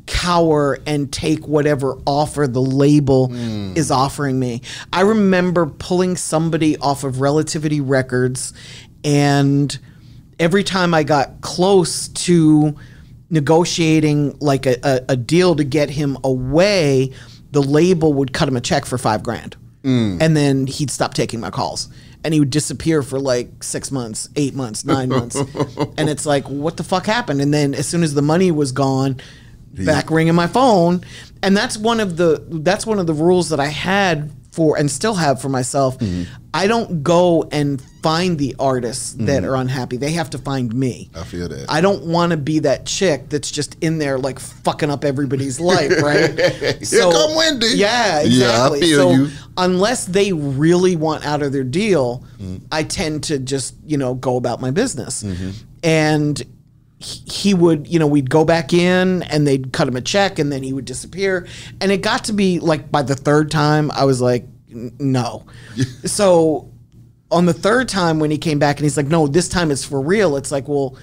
[0.06, 3.32] cower and take whatever offer the label
[3.76, 4.62] is offering me.
[4.92, 8.54] I remember pulling somebody off of Relativity Records
[9.04, 9.78] and
[10.40, 12.76] every time I got close to
[13.30, 17.12] negotiating like a, a, a deal to get him away,
[17.52, 19.56] the label would cut him a check for five grand.
[19.84, 20.22] Mm.
[20.22, 21.90] And then he'd stop taking my calls.
[22.24, 25.36] And he would disappear for like six months, eight months, nine months.
[25.98, 27.42] and it's like, what the fuck happened?
[27.42, 29.22] And then as soon as the money was gone,
[29.74, 31.06] back ringing my phone.
[31.42, 34.92] And that's one of the that's one of the rules that I had for and
[34.92, 35.96] still have for myself.
[36.54, 39.96] I don't go and find the artists that are unhappy.
[39.96, 41.10] They have to find me.
[41.16, 41.68] I feel that.
[41.70, 45.62] I don't want to be that chick that's just in there like fucking up everybody's
[45.62, 46.38] life, right?
[46.38, 47.68] Here come Wendy.
[47.76, 48.80] Yeah, Yeah, I exactly.
[48.82, 49.30] feel so you.
[49.58, 52.62] unless they really want out of their deal, Mm.
[52.72, 55.24] I tend to just you know go about my business.
[55.24, 55.52] Mm-hmm.
[55.84, 56.44] And
[57.00, 60.52] he would, you know, we'd go back in and they'd cut him a check and
[60.52, 61.48] then he would disappear.
[61.80, 65.46] And it got to be like by the third time, I was like, no.
[66.06, 66.70] so
[67.32, 69.86] on the third time when he came back and he's like, no, this time it's
[69.86, 70.36] for real.
[70.36, 70.98] It's like, well,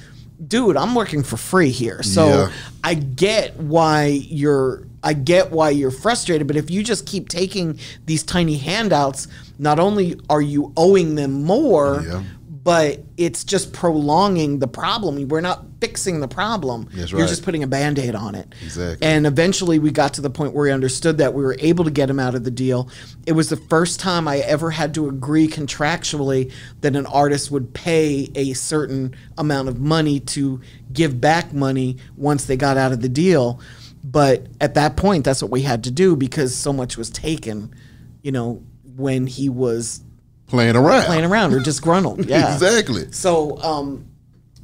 [0.46, 2.02] dude, I'm working for free here.
[2.02, 2.52] So Yeah.
[2.85, 7.78] I get why you're I get why you're frustrated, but if you just keep taking
[8.06, 9.28] these tiny handouts,
[9.59, 12.22] not only are you owing them more, Yeah.
[12.66, 15.29] But it's just prolonging the problem.
[15.29, 16.88] We're not fixing the problem.
[16.92, 17.29] That's You're right.
[17.29, 18.52] just putting a band-aid on it.
[18.61, 19.07] Exactly.
[19.07, 21.92] And eventually we got to the point where we understood that we were able to
[21.92, 22.90] get him out of the deal.
[23.24, 26.50] It was the first time I ever had to agree contractually
[26.81, 30.61] that an artist would pay a certain amount of money to
[30.92, 33.61] give back money once they got out of the deal.
[34.02, 37.72] But at that point, that's what we had to do because so much was taken,
[38.22, 38.64] you know,
[38.96, 40.00] when he was
[40.46, 41.04] Playing around.
[41.04, 42.26] playing around or disgruntled.
[42.28, 42.54] Yeah.
[42.54, 43.11] Exactly.
[43.12, 44.06] So um,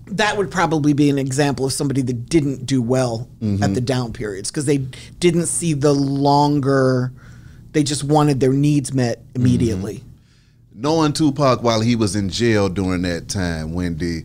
[0.06, 3.28] that would probably be an example of somebody that didn't do well
[3.60, 7.12] at the down periods because they didn't see the longer.
[7.72, 10.04] They just wanted their needs met immediately.
[10.74, 14.24] Knowing Tupac while he was in jail during that time, Wendy,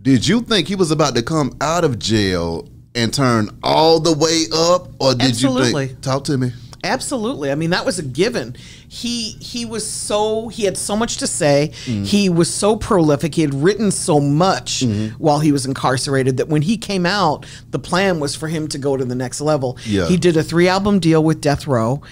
[0.00, 4.12] did you think he was about to come out of jail and turn all the
[4.12, 6.00] way up, or did you think?
[6.02, 6.52] Talk to me.
[6.84, 7.52] Absolutely.
[7.52, 8.56] I mean, that was a given.
[8.88, 11.72] He he was so he had so much to say.
[11.84, 13.34] He was so prolific.
[13.34, 14.84] He had written so much
[15.18, 18.78] while he was incarcerated that when he came out, the plan was for him to
[18.78, 19.78] go to the next level.
[19.84, 20.06] Yeah.
[20.08, 22.02] He did a three album deal with Death Row.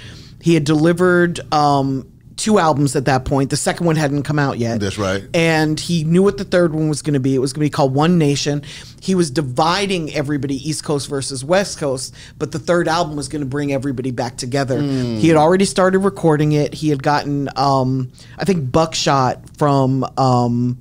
[0.40, 3.50] He had delivered um, two albums at that point.
[3.50, 4.80] The second one hadn't come out yet.
[4.80, 5.22] That's right.
[5.34, 7.34] And he knew what the third one was going to be.
[7.34, 8.62] It was going to be called One Nation.
[9.00, 13.40] He was dividing everybody East Coast versus West Coast, but the third album was going
[13.40, 14.80] to bring everybody back together.
[14.80, 16.72] He had already started recording it.
[16.74, 20.04] He had gotten, um, I think, Buckshot from.
[20.16, 20.80] Um,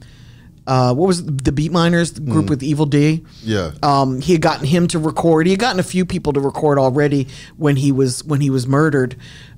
[0.69, 1.43] uh, what was it?
[1.43, 3.26] the Beatminerz the group with Evil Dee?
[3.41, 3.72] Yeah.
[3.82, 5.48] Um, he had gotten him to record.
[5.48, 8.67] He had gotten a few people to record already when he was when he was
[8.67, 9.15] murdered.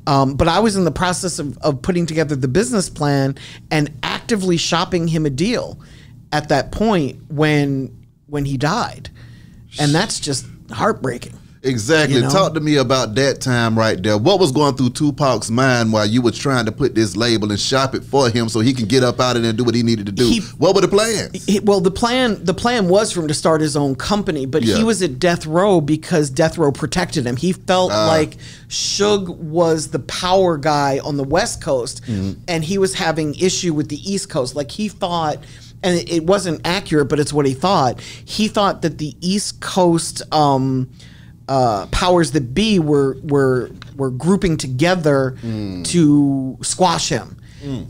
[0.07, 3.35] Um, but I was in the process of, of putting together the business plan
[3.69, 5.79] and actively shopping him a deal
[6.31, 7.95] at that point when
[8.27, 9.09] when he died,
[9.77, 11.37] and that's just heartbreaking.
[11.63, 12.15] Exactly.
[12.15, 12.29] You know?
[12.29, 14.17] Talk to me about that time right there.
[14.17, 17.59] What was going through Tupac's mind while you were trying to put this label and
[17.59, 19.75] shop it for him so he can get up out of there and do what
[19.75, 20.25] he needed to do?
[20.27, 21.45] He- what were the plans?
[21.45, 24.63] He- well, the plan the plan was for him to start his own company, but
[24.63, 24.77] Yeah.
[24.77, 27.35] he was at death row because death row protected him.
[27.37, 28.07] He felt Ah.
[28.07, 32.31] like Suge was the power guy on the West Coast, Mm-hmm.
[32.47, 34.55] and he was having issue with the East Coast.
[34.55, 35.37] Like he thought.
[35.83, 37.99] And it- it wasn't accurate, but it's what he thought.
[38.23, 40.89] He thought that the East Coast um,
[41.55, 45.83] uh, powers that be were were were grouping together Mm.
[45.93, 47.37] to squash him.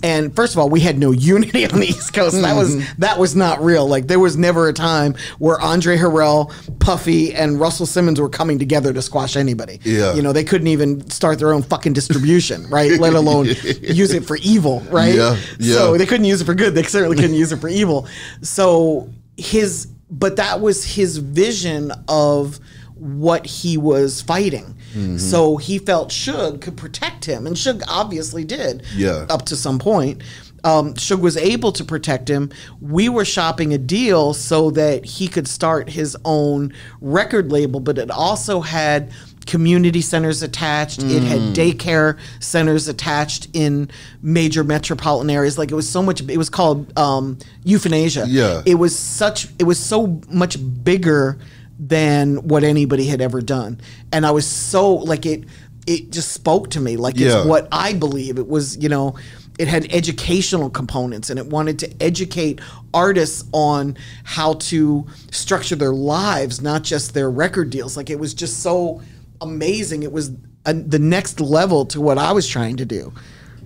[0.03, 2.35] And first of all, we had no unity on the East Coast.
[2.41, 3.01] That was Mm-hmm.
[3.05, 3.87] that was not real.
[3.87, 8.59] Like there was never a time where Andre Harrell, Puffy, and Russell Simmons were coming
[8.59, 9.79] together to squash anybody.
[9.85, 10.13] Yeah.
[10.15, 12.99] you know they couldn't even start their own fucking distribution, right?
[12.99, 13.45] Let alone
[14.01, 15.15] use it for evil, right?
[15.15, 15.75] Yeah, yeah.
[15.75, 16.75] So they couldn't use it for good.
[16.75, 18.07] They certainly couldn't use it for evil.
[18.41, 22.59] So his, but that was his vision of
[23.01, 24.75] what he was fighting.
[24.93, 25.17] Mm-hmm.
[25.17, 28.83] So he felt Suge could protect him, and Suge obviously did.
[28.95, 29.25] Yeah.
[29.29, 30.21] Up to some point.
[30.63, 32.51] Um, Suge was able to protect him.
[32.79, 37.97] We were shopping a deal so that he could start his own record label, but
[37.97, 39.11] it also had
[39.47, 41.01] community centers attached.
[41.01, 41.53] It had Mm.
[41.55, 43.89] daycare centers attached in
[44.21, 45.57] major metropolitan areas.
[45.57, 46.21] Like it was so much.
[46.21, 48.25] It was called um, Euphanasia.
[48.27, 48.61] Yeah.
[48.63, 49.47] It was such.
[49.57, 51.39] It was so much bigger
[51.81, 53.81] than what anybody had ever done,
[54.13, 55.43] and I was so like it.
[55.87, 57.39] It just spoke to me like Yeah.
[57.39, 58.37] it's what I believe.
[58.37, 59.15] It was you know.
[59.59, 62.61] It had educational components and it wanted to educate
[62.95, 67.95] artists on how to structure their lives, not just their record deals.
[67.95, 69.01] Like it was just so
[69.39, 70.01] amazing.
[70.01, 70.31] It was
[70.65, 73.13] a, the next level to what I was trying to do.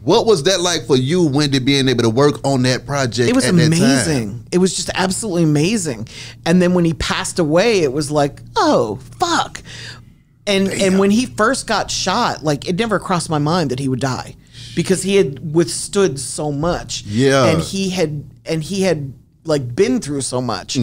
[0.05, 3.27] What was that like for you, Wendy, being able to work on that project?
[3.27, 3.73] It was at that time?
[3.73, 4.47] amazing.
[4.51, 6.07] It was just absolutely amazing.
[6.45, 9.63] And then when he passed away, it was like, oh fuck.
[10.45, 13.87] And and when he first got shot, like it never crossed my mind that he
[13.89, 14.35] would die
[14.75, 17.03] because he had withstood so much.
[17.05, 17.47] Yeah.
[17.47, 19.11] And he had and he had
[19.45, 20.77] like been through so much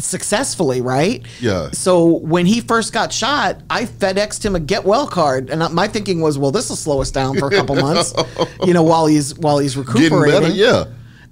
[0.00, 1.22] successfully, right?
[1.22, 1.44] Mm-hmm.
[1.44, 1.70] Yeah.
[1.72, 5.88] So when he first got shot, I FedExed him a get well card, and my
[5.88, 8.14] thinking was, well, this will slow us down for a couple months,
[8.64, 10.40] you know, while he's while he's recuperating.
[10.42, 10.84] better, yeah.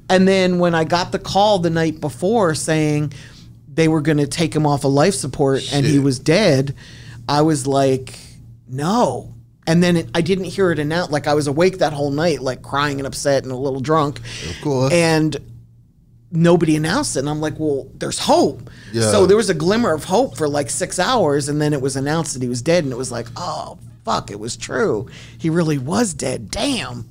[0.08, 3.12] And then when I got the call the night before saying
[3.72, 6.74] they were going to take him off of life support and he was dead,
[7.28, 8.18] I was like,
[8.68, 9.34] no.
[9.68, 11.12] And then it, I didn't hear it announced.
[11.12, 14.18] Like I was awake that whole night, like crying and upset and a little drunk.
[14.18, 14.92] Of course.
[14.92, 15.36] And
[16.32, 17.20] nobody announced it.
[17.20, 18.70] And I'm like, well, there's hope.
[18.92, 19.10] Yeah.
[19.10, 21.48] So there was a glimmer of hope for like six hours.
[21.48, 22.84] And then it was announced that he was dead.
[22.84, 25.08] And it was like, oh, fuck, it was true.
[25.38, 26.50] He really was dead.
[26.50, 27.10] Damn.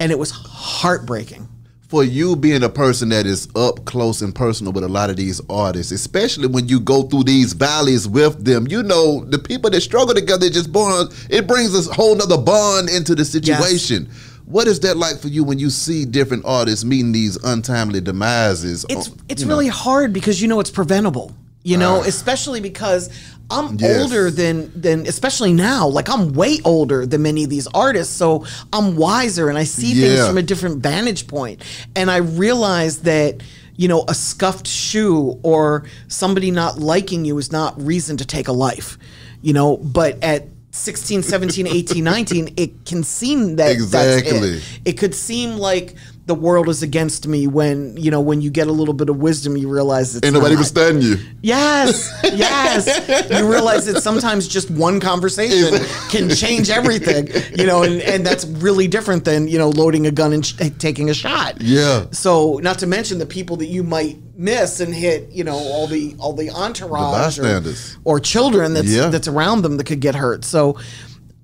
[0.00, 1.48] And it was heartbreaking.
[1.88, 5.16] for you being a person that is up close and personal with a lot of
[5.16, 9.70] these artists, especially when you go through these valleys with them, you know, the people
[9.70, 14.08] that struggle together just born, it brings a whole nother bond into the situation.
[14.46, 18.84] What is that like for you when you see different artists meeting these untimely demises?
[18.88, 19.54] it's on- it's you know?
[19.54, 21.32] really hard because you know it's preventable.
[21.62, 22.06] You know, Ah.
[22.06, 23.08] especially because
[23.50, 24.02] I'm Yes.
[24.02, 25.88] older than than especially now.
[25.88, 29.94] Like I'm way older than many of these artists, so I'm wiser and I see
[29.94, 31.62] things from a different vantage point.
[31.96, 33.42] And I realize that
[33.76, 38.46] you know a scuffed shoe or somebody not liking you is not reason to take
[38.48, 38.98] a life.
[39.40, 44.56] You know, but at 16, 17, 18, 19, it can seem that Exactly.
[44.58, 45.94] it it could seem like
[46.26, 49.16] the world is against me when you know when you get a little bit of
[49.18, 50.64] wisdom you realize it's Ain't nobody not.
[50.64, 51.16] studying you.
[51.42, 52.86] yes yes
[53.30, 58.46] you realize that sometimes just one conversation can change everything you know and, and that's
[58.46, 62.06] really different than you know loading a gun and sh- taking a shot Yeah.
[62.10, 65.86] so not to mention the people that you might miss and hit you know all
[65.86, 69.08] the all the entourage The or- or, children that's Yeah.
[69.10, 70.78] that's around them that could get hurt so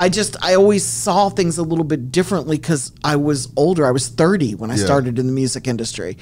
[0.02, 3.86] I just I always saw things a little bit differently because I was older.
[3.86, 4.84] I was 30 when I Yeah.
[4.86, 6.16] Started in the music industry,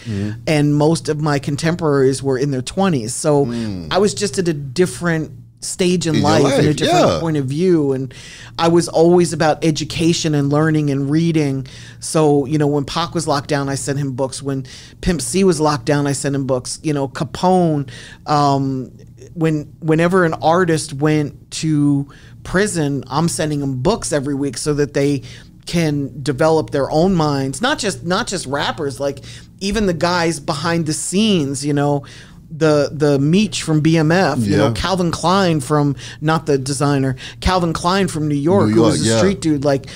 [0.47, 3.11] and most of my contemporaries were in their 20s.
[3.15, 3.47] So
[3.93, 6.21] I was just at a different stage in, Mm.
[6.21, 7.19] your life, and a different yeah.
[7.21, 7.93] point of view.
[7.93, 8.15] And
[8.61, 11.67] I was always about education and learning and reading.
[12.01, 14.43] So you know, when Pac was locked down, I sent him books.
[14.43, 14.67] When
[15.01, 16.79] Pimp C was locked down, I sent him books.
[16.83, 17.89] You know, Capone.
[18.27, 18.91] Um,
[19.35, 22.09] when whenever an artist went to
[22.45, 25.23] prison, I'm sending them books every week so that they
[25.67, 27.61] can develop their own minds.
[27.61, 29.21] Not just not just rappers, like
[29.61, 31.65] even the guys behind the scenes.
[31.65, 32.05] You know,
[32.51, 34.45] the the Meech from BMF.
[34.47, 34.73] You know, Yeah.
[34.75, 39.11] Calvin Klein from not the designer, Calvin Klein from New York, New who was a
[39.11, 39.19] yeah.
[39.19, 39.65] street dude.
[39.65, 39.87] Like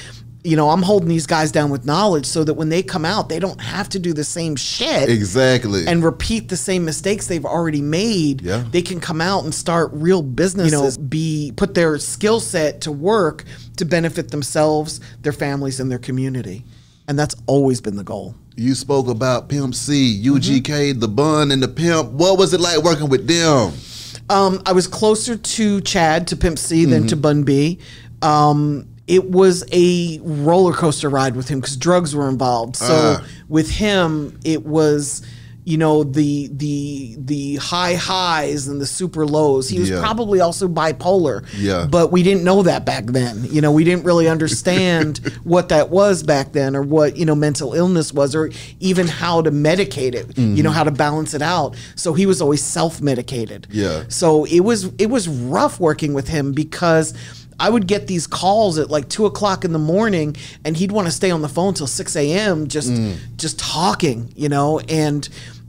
[0.45, 3.29] you know, I'm holding these guys down with knowledge so that when they come out,
[3.29, 5.87] they don't have to do the same shit Exactly.
[5.87, 8.43] and repeat the same mistakes they've already made.
[8.43, 8.65] Yeah.
[8.71, 12.81] They can come out and start real businesses, you know, be put their skill set
[12.83, 13.45] to work
[13.77, 16.65] to benefit themselves, their families, and their community.
[17.07, 18.35] And that's always been the goal.
[18.57, 22.11] you spoke about Pimp C, UGK, the Bun, and the Pimp.
[22.11, 23.73] What was it like working with them?
[24.29, 27.79] Um, I was closer to Chad, to Pimp C, than to Bun B.
[28.23, 32.77] Um, it was a roller coaster ride with him because drugs were involved.
[32.77, 33.25] So Ah.
[33.49, 35.23] with him, it was,
[35.65, 39.69] you know, the the the high highs and the super lows.
[39.69, 40.01] He was Yeah.
[40.01, 41.45] probably also bipolar.
[41.57, 41.87] Yeah.
[41.91, 43.47] But we didn't know that back then.
[43.51, 47.35] You know, we didn't really understand what that was back then or what, you know,
[47.37, 48.51] mental illness was or
[48.81, 51.75] even how to medicate it, you know, how to balance it out.
[51.97, 53.67] So he was always self-medicated.
[53.71, 54.03] Yeah.
[54.09, 57.15] So it was it was rough working with him because
[57.63, 60.35] I would get these calls at like two o'clock in the morning,
[60.65, 62.67] and he'd want to stay on the phone till six a.m.
[62.67, 63.17] just mm.
[63.37, 64.81] just talking, you know.
[64.81, 65.29] And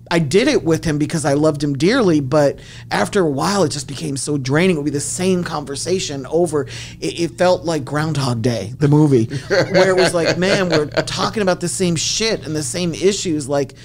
[0.09, 2.57] I did it with him because I loved him dearly, but
[2.89, 4.75] after a while, it just became so draining.
[4.75, 6.63] It would be the same conversation over.
[6.99, 11.43] It, it felt like Groundhog Day, the movie, where it was like, man, we're talking
[11.43, 13.47] about the same shit and the same issues.
[13.47, 13.75] Like,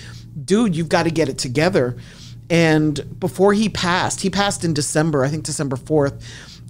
[0.46, 1.98] dude, you've got to get it together.
[2.48, 6.22] And before he passed, he passed in December, I think December 4th.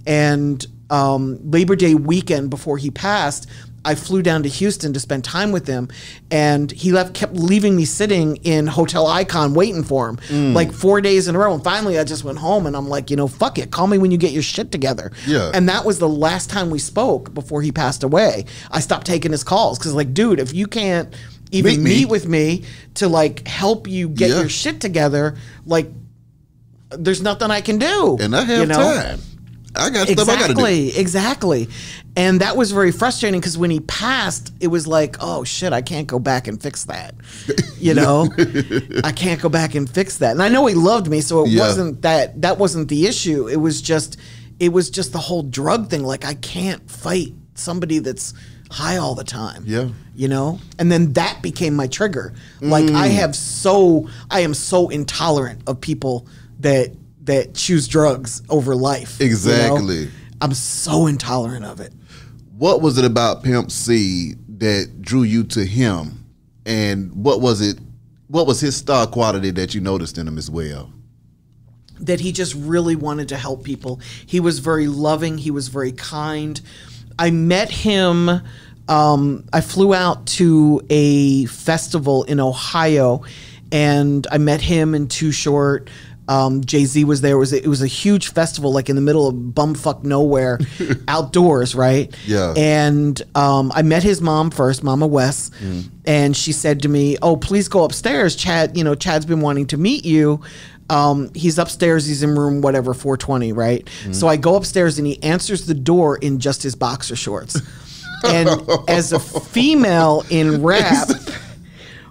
[0.05, 3.47] And um, Labor Day weekend before he passed,
[3.85, 5.87] I flew down to Houston to spend time with him.
[6.29, 10.99] And he left, kept leaving me sitting in Hotel Icon waiting for him, like four
[10.99, 11.53] days in a row.
[11.53, 13.71] And finally, I just went home and I'm like, you know, fuck it.
[13.71, 15.11] Call me when you get your shit together.
[15.25, 15.51] Yeah.
[15.53, 18.45] And that was the last time we spoke before he passed away.
[18.69, 21.15] I stopped taking his calls because, like, dude, if you can't
[21.51, 21.89] even Meet me.
[22.01, 22.65] meet with me
[22.95, 24.39] to like help you get Yeah.
[24.41, 25.35] your shit together,
[25.65, 25.87] like
[26.91, 28.17] there's nothing I can do.
[28.19, 28.75] And I have you know?
[28.75, 29.19] time.
[29.79, 30.65] I got stuff I got to do.
[30.65, 31.69] Exactly, exactly.
[32.15, 35.81] And that was very frustrating because when he passed, it was like, oh shit, I
[35.81, 37.15] can't go back and fix that.
[37.79, 38.27] You know,
[39.05, 40.31] I can't go back and fix that.
[40.31, 41.61] And I know he loved me, so it Yeah.
[41.61, 42.41] wasn't that.
[42.41, 43.47] That wasn't the issue.
[43.47, 44.17] It was just,
[44.59, 46.03] it was just the whole drug thing.
[46.03, 48.33] Like I can't fight somebody that's
[48.69, 49.63] high all the time.
[49.65, 49.87] Yeah.
[50.13, 52.33] You know, and then that became my trigger.
[52.59, 53.13] Like I Mm.
[53.13, 56.27] have so, I am so intolerant of people
[56.59, 56.91] that
[57.29, 59.19] that choose drugs over life.
[59.19, 59.31] you know?
[59.31, 60.09] Exactly.
[60.41, 61.93] I'm so intolerant of it.
[62.57, 66.25] What was it about Pimp C that drew you to him?
[66.65, 67.79] And what was it?
[68.27, 70.91] What was his star quality that you noticed in him as well?
[71.99, 74.01] That he just really wanted to help people.
[74.25, 75.37] He was very loving.
[75.37, 76.59] He was very kind.
[77.17, 78.29] I met him.
[78.87, 83.23] Um, I flew out to a festival in Ohio,
[83.71, 85.89] and I met him in Too Short.
[86.29, 87.33] Um, Jay Z was there.
[87.35, 90.59] It was it was a huge festival, like in the middle of bumfuck nowhere,
[91.07, 92.15] outdoors, right?
[92.27, 92.53] Yeah.
[92.55, 95.49] And um, I met his mom first, Mama Wes,
[96.05, 98.35] and she said to me, "Oh, please go upstairs.
[98.35, 100.39] Chad, you know, Chad's been wanting to meet you.
[100.91, 102.05] Um, he's upstairs.
[102.05, 103.87] He's in room whatever, 420, right?
[104.11, 107.59] So I go upstairs, and he answers the door in just his boxer shorts.
[108.23, 108.49] and
[108.87, 111.09] as a female in rap."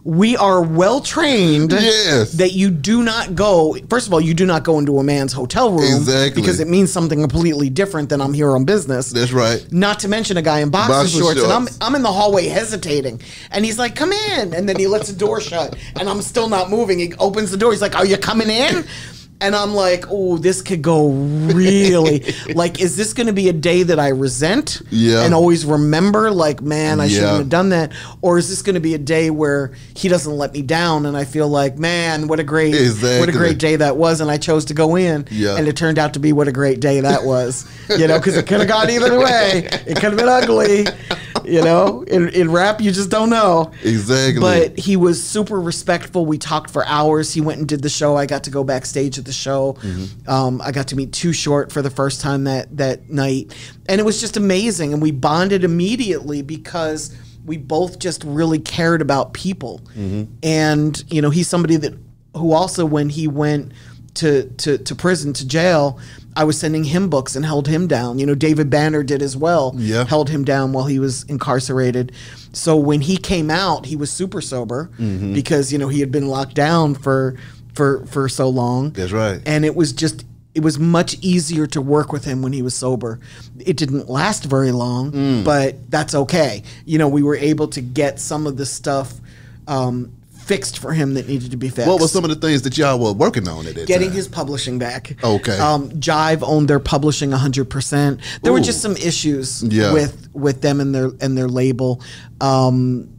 [0.09, 2.33] We are well trained Yes.
[2.33, 3.77] that you do not go.
[3.91, 6.41] First of all, you do not go into a man's hotel room Exactly.
[6.41, 9.11] because it means something completely different than I'm here on business.
[9.13, 9.63] That's right.
[9.71, 11.69] Not to mention a guy in boxer, Boxer shorts, and I'm.
[11.83, 15.15] I'm in the hallway hesitating, and he's like, "Come in," and then he lets the
[15.19, 16.99] door shut, and I'm still not moving.
[17.01, 17.73] He opens the door.
[17.73, 18.87] He's like, "Are you coming in?"
[19.41, 22.25] And I'm like, "Oh, this could go really
[22.55, 22.81] like.
[22.81, 24.83] Is this going to be a day that I resent?
[24.91, 25.23] Yeah.
[25.25, 27.19] and always remember, like, man, I Yeah.
[27.21, 30.37] shouldn't have done that, or is this going to be a day where he doesn't
[30.37, 33.77] let me down, and I feel like, man, what a great, what a great day
[33.77, 35.57] that was, and I chose to go in, Yeah.
[35.57, 37.65] and it turned out to be what a great day that was,
[37.97, 39.69] you know, because it could have gone either way.
[39.87, 40.87] It could have been ugly,
[41.49, 42.03] you know.
[42.03, 43.73] In, in rap, you just don't know.
[43.83, 44.41] Exactly.
[44.41, 46.27] But he was super respectful.
[46.27, 47.33] We talked for hours.
[47.33, 48.17] He went and did the show.
[48.17, 49.75] I got to go backstage at the show.
[49.75, 50.31] Mm-hmm.
[50.31, 53.55] Um, I got to meet Too Short for the first time that that night,
[53.89, 54.93] and it was just amazing.
[54.93, 59.81] And we bonded immediately because we both just really cared about people.
[59.97, 60.25] Mm-hmm.
[60.43, 61.95] And you know, he's somebody that
[62.37, 63.73] who also when he went
[64.15, 65.99] to, to, to prison to jail.
[66.39, 68.19] I was sending him books and held him down.
[68.21, 69.75] You know, David Banner did as well.
[69.77, 70.05] Yeah.
[70.05, 72.13] Held him down while he was incarcerated.
[72.53, 75.35] So when he came out, he was super sober Mm-hmm.
[75.35, 77.37] because you know he had been locked down for
[77.75, 78.93] for for so long.
[78.93, 79.41] That's right.
[79.47, 80.25] And it was just
[80.55, 83.19] it was much easier to work with him when he was sober.
[83.59, 85.45] It didn't last very long, Mm.
[85.45, 86.63] but that's okay.
[86.85, 89.13] You know, we were able to get some of the stuff
[89.67, 90.13] um,
[90.49, 91.87] fixed for him that needed to be fixed.
[91.87, 94.17] What were some of the things that y'all were working on at that Getting time?
[94.17, 95.15] his publishing back.
[95.23, 95.57] Okay.
[95.59, 98.21] Um, Jive owned their publishing 100%.
[98.43, 99.93] There were just some issues Yeah.
[99.93, 102.01] with with them and their and their label.
[102.41, 103.11] Um,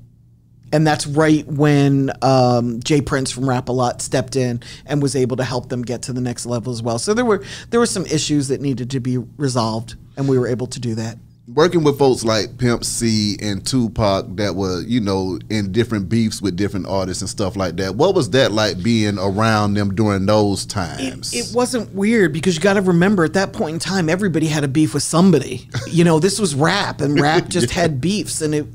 [0.72, 5.16] and that's right when um, J Prince from Rap a Lot stepped in and was
[5.16, 7.00] able to help them get to the next level as well.
[7.00, 10.48] So there were there were some issues that needed to be resolved, and we were
[10.48, 11.18] able to do that.
[11.56, 16.42] Working with folks like Pimp C and Tupac that were, you know, in different beefs
[16.42, 17.96] with different artists and stuff like that.
[17.96, 21.34] What was that like being around them during those times?
[21.34, 24.64] It wasn't weird because you got to remember at that point in time, everybody had
[24.64, 25.68] a beef with somebody.
[25.90, 28.68] You know, this was rap, and rap just had beefs, and it,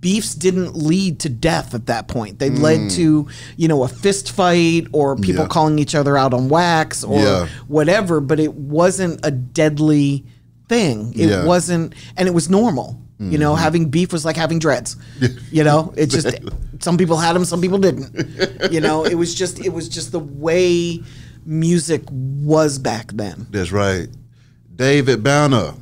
[0.00, 2.38] beefs didn't lead to death at that point.
[2.38, 5.48] They led to you know a fist fight or people Mm.
[5.48, 5.48] Yeah.
[5.48, 7.48] calling each other out on wax or Yeah.
[7.68, 8.20] whatever.
[8.20, 10.24] But it wasn't a deadly
[10.68, 11.10] thing.
[11.12, 11.26] It Yeah.
[11.36, 11.46] Mm-hmm.
[11.46, 13.00] wasn't, and it was normal.
[13.20, 14.96] You know, having beef was like having dreads.
[15.50, 16.26] You know, it just
[16.80, 18.70] some people had them, some people didn't.
[18.70, 21.00] You know, it was just it was just the way
[21.46, 23.46] music was back then.
[23.50, 24.08] That's right.
[24.76, 25.72] David Banner,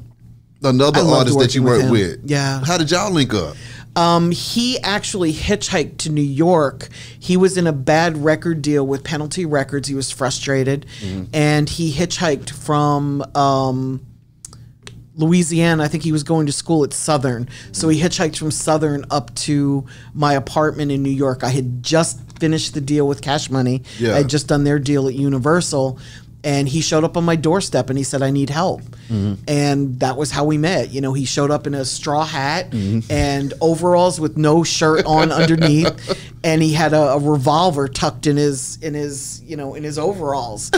[0.62, 2.30] another artist that you worked with with.
[2.30, 2.62] Yeah.
[2.64, 3.56] How did y'all link up?
[3.96, 6.88] Um, he actually hitchhiked to New York.
[7.18, 9.88] He was in a bad record deal with Penalty Records.
[9.88, 10.86] He was frustrated,
[11.32, 14.06] and he hitchhiked from um,
[15.14, 15.82] Louisiana.
[15.82, 19.34] I think he was going to school at Southern, so he hitchhiked from Southern up
[19.36, 21.44] to my apartment in New York.
[21.44, 23.82] I had just finished the deal with Cash Money.
[23.98, 24.14] Yeah.
[24.14, 25.98] I had just done their deal at Universal.
[26.44, 28.82] And he showed up on my doorstep and he said, I need help.
[29.46, 30.90] And that was how we met.
[30.90, 35.30] You know, he showed up in a straw hat and overalls with no shirt on
[35.30, 36.18] underneath.
[36.44, 39.96] And he had a, a revolver tucked in his in his, you know, in his
[39.96, 40.72] overalls.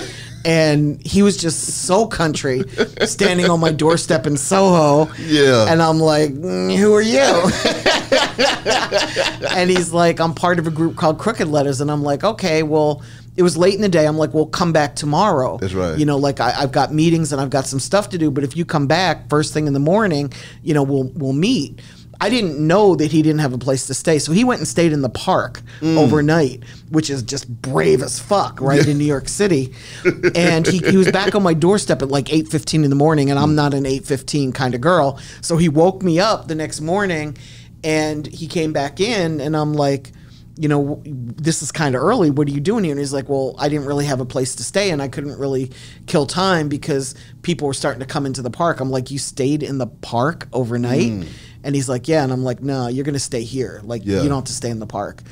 [0.45, 2.65] And he was just so country,
[3.07, 5.11] standing on my doorstep in Soho.
[5.23, 5.73] Yeah.
[5.73, 7.17] And I'm like, "Mm, who are you?
[9.57, 11.81] and he's like, I'm part of a group called Crooked Lettaz.
[11.81, 13.03] And I'm like, okay, well,
[13.37, 14.07] it was late in the day.
[14.07, 15.59] I'm like, well, come back tomorrow.
[15.59, 15.99] That's right.
[15.99, 18.31] You know, like I, I've got meetings and I've got some stuff to do.
[18.31, 20.33] But if you come back first thing in the morning,
[20.63, 21.81] you know, we'll we'll meet.
[22.21, 24.69] I didn't know that he didn't have a place to stay, so he went and
[24.69, 25.99] stayed in the park Mm.
[25.99, 29.75] overnight, which is just brave as fuck, right in New York City.
[30.37, 33.31] And he, he was back on my doorstep at like eight fifteen in the morning,
[33.31, 36.55] and I'm not an eight fifteen kind of girl, so he woke me up the
[36.55, 37.37] next morning,
[37.83, 40.13] and he came back in, and I'm like
[40.57, 42.31] you know, this is kind of early.
[42.31, 42.93] What are you doing here?
[42.93, 45.37] And he's like, well, I didn't really have a place to stay and I couldn't
[45.39, 45.71] really
[46.07, 48.79] kill time because people were starting to come into the park.
[48.81, 51.11] I'm like, you stayed in the park overnight?
[51.11, 51.23] Hmm.
[51.65, 52.23] And he's like, yeah.
[52.23, 53.81] And I'm like, no, you're going to stay here.
[53.85, 54.23] Like, Yeah.
[54.23, 55.23] you don't have to stay in the park.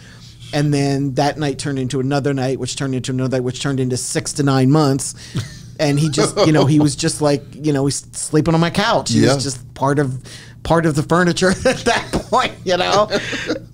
[0.55, 3.81] And then that night turned into another night, which turned into another night, which turned
[3.81, 5.15] into six to nine months.
[5.79, 8.71] And he just, you know, he was just like, you know, he's sleeping on my
[8.71, 9.11] couch.
[9.13, 9.35] He Yeah.
[9.35, 10.23] was just part of
[10.63, 13.11] part of the furniture at that point, you know.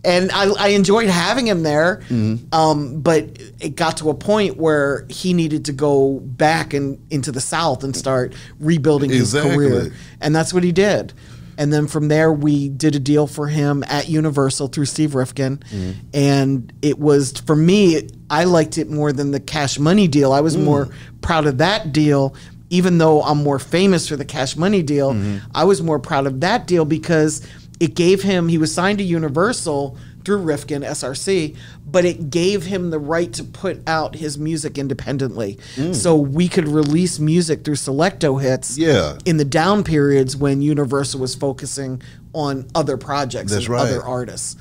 [0.05, 2.53] and I, I enjoyed having him there, mm-hmm.
[2.55, 3.25] um, but
[3.61, 7.85] it got to a point where he needed to go back and into the South
[7.85, 9.51] and start rebuilding Exactly.
[9.51, 11.13] his career, and that's what he did.
[11.59, 15.57] And then from there, we did a deal for him at Universal through Steve Rifkin,
[15.57, 15.93] mm-hmm.
[16.15, 18.09] and it was for me.
[18.31, 20.33] I liked it more than the Cash Money deal.
[20.33, 20.65] I was mm.
[20.65, 20.89] more
[21.23, 22.37] proud of that deal
[22.71, 25.39] even though I'm more famous for the cash money deal, mm-hmm.
[25.55, 27.47] I was more proud of that deal because
[27.81, 31.57] it gave him, he was signed to Universal through Rifkin, SRC,
[31.87, 35.59] but it gave him the right to put out his music independently.
[35.77, 35.95] Mm.
[35.95, 39.17] So we could release music through Select-O-Hits Yeah.
[39.25, 42.03] in the down periods when Universal was focusing
[42.35, 43.83] on other projects That's and right.
[43.83, 44.57] other artists.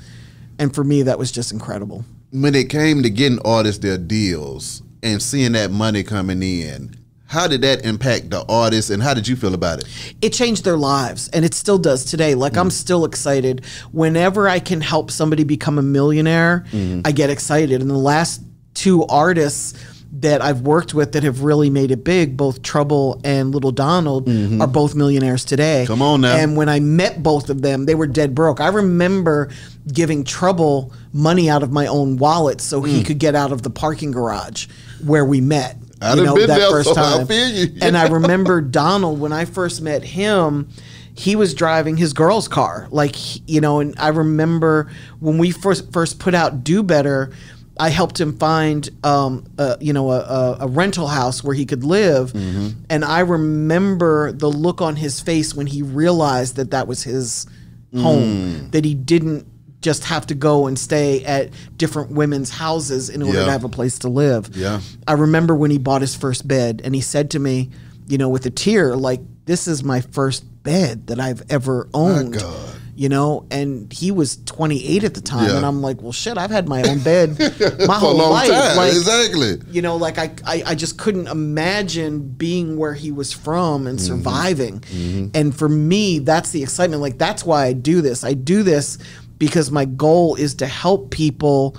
[0.58, 2.04] And for me, that was just incredible.
[2.30, 6.94] When it came to getting artists their deals and seeing that money coming in,
[7.28, 10.14] how did that impact the artists and how did you feel about it?
[10.20, 12.72] it changed their lives and it still does today like i'm mm.
[12.72, 17.00] still excited whenever i can help somebody become a millionaire mm-hmm.
[17.04, 18.42] i get excited and the last
[18.74, 19.78] two artists
[20.10, 24.26] that I've worked with that have really made it big, both Trouble and Lil Donald,
[24.26, 24.60] mm-hmm.
[24.60, 25.84] are both millionaires today.
[25.86, 26.34] Come on now.
[26.36, 28.60] And when I met both of them, they were dead broke.
[28.60, 29.50] I remember
[29.92, 33.06] giving Trouble money out of my own wallet so he mm.
[33.06, 34.66] could get out of the parking garage
[35.04, 35.76] where we met.
[36.00, 36.06] Mm.
[36.06, 37.74] I done been there, so I feel you.
[37.82, 40.68] and I remember Donald when I first met him.
[41.14, 43.16] He was driving his girl's car, like
[43.48, 43.80] you know.
[43.80, 47.32] And I remember when we first first put out "Do Better,"
[47.76, 51.66] I helped him find, um, a, you know, a, a, a rental house where he
[51.66, 52.32] could live.
[52.32, 52.68] Mm-hmm.
[52.88, 57.46] And I remember the look on his face when he realized that that was his
[57.94, 58.02] Mm.
[58.02, 59.46] home, that he didn't
[59.80, 63.44] just have to go and stay at different women's houses in order Yeah.
[63.46, 64.50] to have a place to live.
[64.56, 64.80] Yeah.
[65.06, 67.70] I remember when he bought his first bed and he said to me,
[68.08, 72.34] you know, with a tear, like, this is my first bed that I've ever owned.
[72.40, 72.74] God.
[72.96, 75.58] you know, and he was 28 at the time, Yeah.
[75.58, 77.38] and I'm like, well, shit, I've had my own bed
[77.86, 78.76] my whole long life, time.
[78.76, 79.56] like, exactly.
[79.70, 84.00] you know, like I, I, I just couldn't imagine being where he was from and
[84.00, 84.16] Mm-hmm.
[84.16, 85.30] surviving.
[85.32, 87.00] And for me, that's the excitement.
[87.00, 88.24] Like that's why I do this.
[88.24, 88.98] I do this
[89.38, 91.76] because my goal is to help people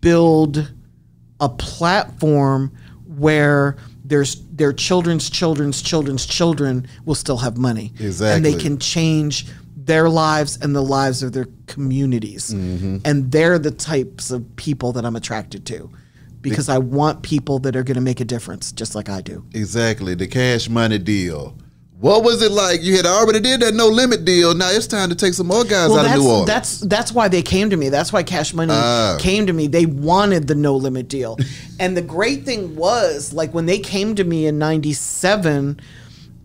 [0.00, 0.72] build
[1.40, 2.72] a platform
[3.06, 7.92] where there's their children's children's children's children will still have money.
[7.98, 8.36] exactly.
[8.36, 12.52] And they can change their lives and the lives of their communities.
[12.52, 12.98] Mm-hmm.
[13.04, 15.90] And they're the types of people that I'm attracted to
[16.42, 19.44] because I want people that are going to make a difference just like I do.
[19.52, 20.14] Exactly.
[20.14, 21.56] The cash money deal.
[22.00, 22.82] What was it like?
[22.82, 24.54] You had already did that no limit deal.
[24.54, 26.46] Now it's time to take some more guys out of New Orleans.
[26.46, 27.90] that's that's why they came to me.
[27.90, 29.18] That's why Cash Money Ah.
[29.20, 29.66] came to me.
[29.66, 31.36] They wanted the no limit deal.
[31.78, 35.78] and the great thing was like when they came to me in 97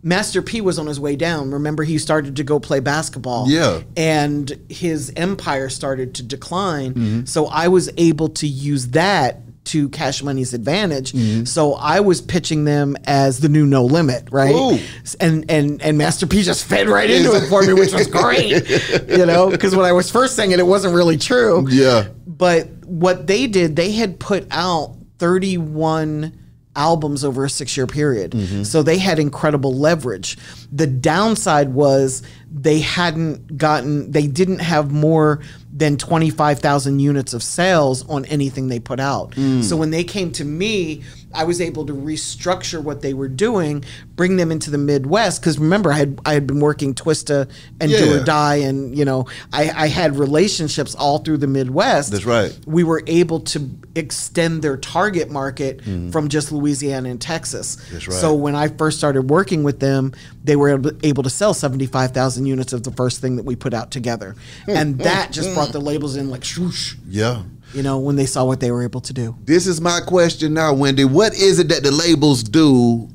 [0.03, 1.49] Master P was on his way down.
[1.49, 3.49] Remember he started to go play basketball.
[3.49, 3.82] Yeah.
[3.97, 6.93] And his empire started to decline.
[6.93, 7.26] Mm-hmm.
[7.26, 11.11] So I was able to use that to Cash Money's advantage.
[11.11, 11.45] Mm-hmm.
[11.45, 14.55] So I was pitching them as the new no limit, right?
[14.55, 14.80] Ooh.
[15.20, 18.70] And and and Master P just fed right into it for me, which was great.
[19.09, 21.68] you know, because when I was first saying it, it wasn't really true.
[21.70, 22.07] Yeah.
[22.26, 26.38] But what they did, they had put out 31
[26.76, 28.32] albums over a six year period.
[28.32, 28.63] Mm-hmm.
[28.63, 30.38] So they had incredible leverage.
[30.72, 35.41] The downside was they hadn't gotten, they didn't have more
[35.76, 39.32] than 25,000 units of sales on anything they put out.
[39.32, 39.61] Mm.
[39.61, 41.03] So when they came to me,
[41.36, 43.84] I was able to restructure what they were doing,
[44.16, 45.42] bring them into the Midwest.
[45.42, 49.06] Because remember, I had I had been working Twista and Do or Die, and you
[49.06, 52.12] know, I, I had relationships all through the Midwest.
[52.12, 52.58] That's right.
[52.66, 57.76] We were able to extend their target market from just Louisiana and Texas.
[57.76, 57.90] Mm.
[57.92, 58.18] That's right.
[58.18, 60.14] So when I first started working with them,
[60.44, 63.44] they were able, able to sell seventy five thousand units of the first thing that
[63.44, 64.36] we put out together,
[64.68, 66.96] and that just brought the labels in like swoosh.
[67.08, 67.44] Yeah.
[67.76, 69.36] You know, when they saw what they were able to do.
[69.43, 71.03] This is my question now, Wendy.
[71.03, 73.09] What is it that the labels do?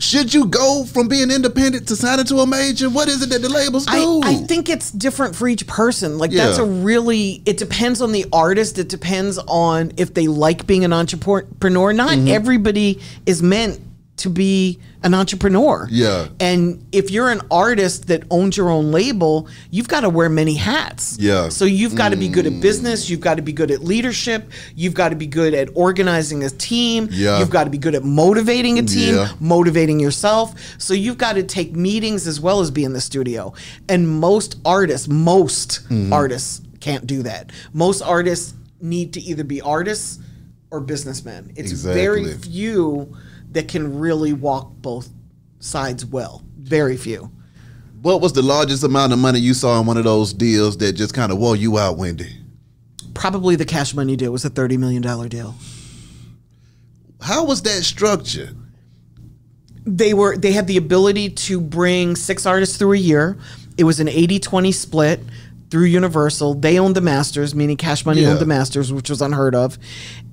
[0.00, 2.88] Should you go from being independent to signing to a major?
[2.88, 4.20] What is it that the labels do?
[4.24, 6.18] I, I think it's different for each person.
[6.18, 8.78] Like that's a really it depends on the artist.
[8.78, 11.92] It depends on if they like being an entrepreneur.
[11.92, 12.28] Not Mm-hmm.
[12.28, 13.80] everybody is meant
[14.18, 15.86] to be an entrepreneur.
[15.90, 16.28] Yeah.
[16.40, 20.54] And if you're an artist that owns your own label, you've got to wear many
[20.54, 21.16] hats.
[21.20, 21.48] Yeah.
[21.50, 24.50] So you've got to be good at business, you've got to be good at leadership,
[24.74, 27.38] you've got to be good at organizing a team, Yeah.
[27.38, 29.28] you've got to be good at motivating a team, Yeah.
[29.40, 30.54] motivating yourself.
[30.78, 33.52] So you've got to take meetings as well as be in the studio.
[33.88, 36.12] And most artists, most Mm-hmm.
[36.12, 37.50] artists can't do that.
[37.72, 40.18] Most artists need to either be artists
[40.70, 41.52] or businessmen.
[41.56, 43.16] It's very few
[43.52, 45.08] that can really walk both
[45.60, 46.42] sides well.
[46.58, 47.30] Very few.
[48.02, 50.92] what was the largest amount of money you saw in one of those deals that
[50.92, 52.36] just kind of wore you out, Wendy?
[53.14, 55.54] Probably the cash money deal was a $30 million deal.
[57.20, 58.56] How was that structured?
[59.96, 63.38] they were they had the ability to bring six artists through a year.
[63.78, 65.20] It was an 80-20 split
[65.70, 66.54] through Universal.
[66.54, 68.30] They owned the masters, meaning Cash Money Yeah.
[68.30, 69.78] owned the masters, which was unheard of.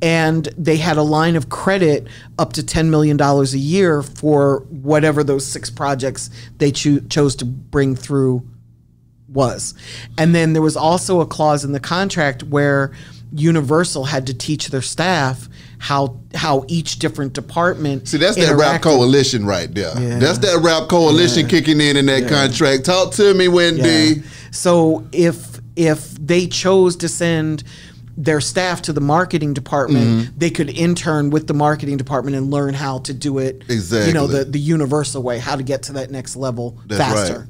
[0.02, 2.08] And they had a line of credit
[2.40, 7.46] up to $10 million a year for whatever those six projects they cho- chose to
[7.46, 8.44] bring through
[9.28, 9.74] was.
[10.18, 12.92] And then there was also a clause in the contract where
[13.34, 18.82] Universal had to teach their staff how how each different department See, that's that rap
[18.82, 19.92] coalition right there.
[20.00, 20.20] Yeah.
[20.20, 22.86] That's that rap coalition kicking in in that contract.
[22.86, 24.24] Talk to me, Wendy.
[24.56, 27.64] So if if they chose to send
[28.18, 30.38] their staff to the marketing department, Mm-hmm.
[30.39, 33.64] they could intern with the marketing department and learn how to do it.
[33.68, 34.08] Exactly.
[34.08, 37.39] You know the the universal way, how to get to that next level That's faster.
[37.39, 37.47] right.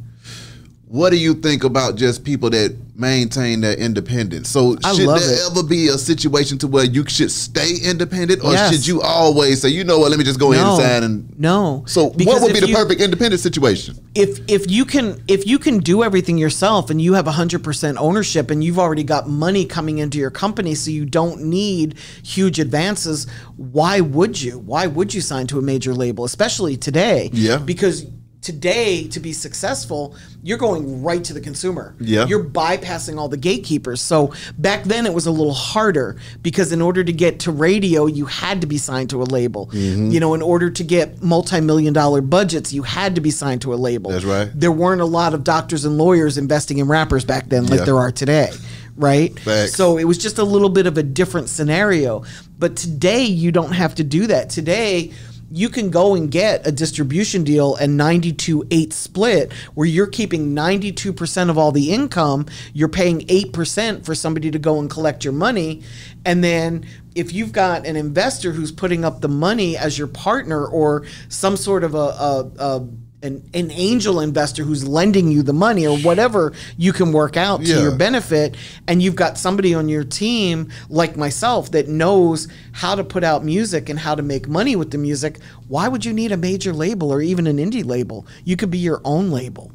[0.87, 4.49] What do you think about just people that maintain their independence?
[4.49, 5.51] So I should there it.
[5.51, 8.71] ever be a situation to where you should stay independent, or Yes.
[8.71, 11.39] should you always say, you know what, let me just go ahead and sign and
[11.39, 11.83] no.
[11.87, 13.97] So Because what would be the you- perfect independent situation?
[14.13, 18.49] if if you can if you can do everything yourself and you have 100% ownership
[18.51, 23.27] and you've already got money coming into your company so you don't need huge advances
[23.57, 27.57] why would you why would you sign to a major label especially today Yeah.
[27.57, 28.05] because
[28.45, 32.27] today to be successful you're going right to the consumer Yeah.
[32.27, 36.79] you're bypassing all the gatekeepers so back then it was a little harder because in
[36.79, 40.11] order to get to radio you had to be signed to a label Mm-hmm.
[40.11, 43.73] you know in order to get multi-million dollar budgets you had to be signed to
[43.73, 44.51] a label That's right.
[44.53, 47.85] there weren't a lot of doctors and lawyers investing in rappers back then like Yeah.
[47.85, 48.51] there are today
[48.95, 49.73] right Facts.
[49.73, 52.23] so it was just a little bit of a different scenario
[52.59, 55.11] but today you don't have to do that today
[55.51, 60.55] you can go and get a distribution deal and 92 8 split where you're keeping
[60.55, 62.45] 92% of all the income.
[62.73, 65.83] You're paying 8% for somebody to go and collect your money.
[66.25, 70.65] And then if you've got an investor who's putting up the money as your partner
[70.65, 72.87] or some sort of a, a, a
[73.25, 77.59] an, an angel investor who's lending you the money or whatever you can work out
[77.61, 77.81] to Yeah.
[77.81, 78.55] your benefit
[78.87, 83.43] and you've got somebody on your team like myself that knows how to put out
[83.43, 86.71] music and how to make money with the music why would you need a major
[86.71, 89.71] label or even an indie label you could be your own label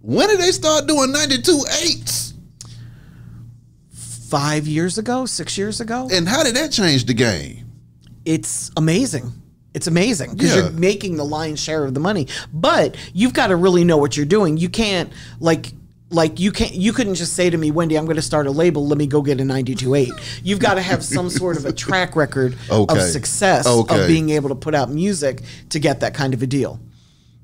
[0.00, 2.32] When did they start doing 92 eights?
[4.28, 7.64] five years ago six years ago And how did that change the game?
[8.24, 9.32] it's amazing.
[9.76, 10.62] It's amazing because Yeah.
[10.62, 12.26] you're making the lion's share of the money.
[12.50, 14.56] But you've got to really know what you're doing.
[14.56, 15.74] You can't like
[16.08, 18.50] like you can't you couldn't just say to me, Wendy, I'm going to start a
[18.50, 18.86] label.
[18.86, 20.12] Let me go get a 92.8.
[20.42, 22.96] You've got to have some sort of a track record Okay.
[22.96, 24.00] of success Okay.
[24.02, 26.80] of being able to put out music to get that kind of a deal.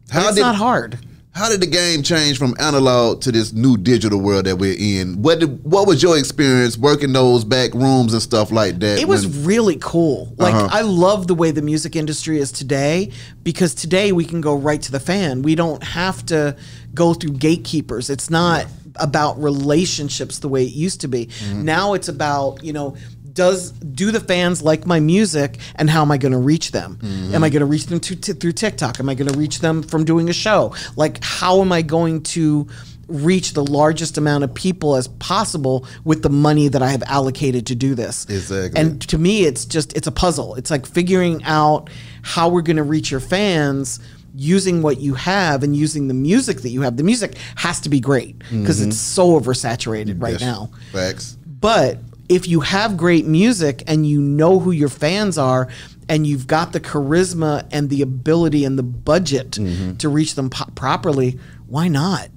[0.09, 0.99] How it's did not hard.
[1.35, 5.23] How did the game change from analog to this new digital world that we're in?
[5.23, 8.99] What did, what was your experience working those back rooms and stuff like that?
[8.99, 10.35] It was when- really cool.
[10.37, 10.69] Like Uh-huh.
[10.71, 13.11] I love the way the music industry is today
[13.43, 15.41] because today we can go right to the fan.
[15.43, 16.55] We don't have to
[16.95, 18.11] go through gatekeepers.
[18.11, 18.67] It's not
[18.97, 21.27] about relationships the way it used to be.
[21.27, 21.65] Mm-hmm.
[21.65, 22.95] Now it's about, you know,
[23.35, 26.97] does do the fans like my music and how am I going to reach them?
[27.01, 27.35] Mm-hmm.
[27.35, 29.01] Am I going to reach them to, to, through TikTok?
[29.01, 30.75] Am I going to reach them from doing a show?
[30.97, 32.67] Like how am I going to
[33.09, 37.67] reach the largest amount of people as possible with the money that I have allocated
[37.67, 38.25] to do this?
[38.29, 38.81] Exactly.
[38.81, 41.91] And to me it's just it's a puzzle it's like figuring out
[42.23, 43.99] how we're going to reach your fans
[44.35, 47.91] using what you have and using the music that you have the music has to
[47.91, 50.41] be great because it's so oversaturated right Mm-hmm.
[50.41, 50.41] Yes.
[50.41, 51.37] now Facts.
[51.61, 51.99] but
[52.35, 55.69] if you have great music and you know who your fans are
[56.09, 59.97] and you've got the charisma and the ability and the budget Mm-hmm.
[59.99, 62.29] to reach them po- properly why not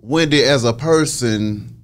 [0.00, 1.82] Wendy, as a person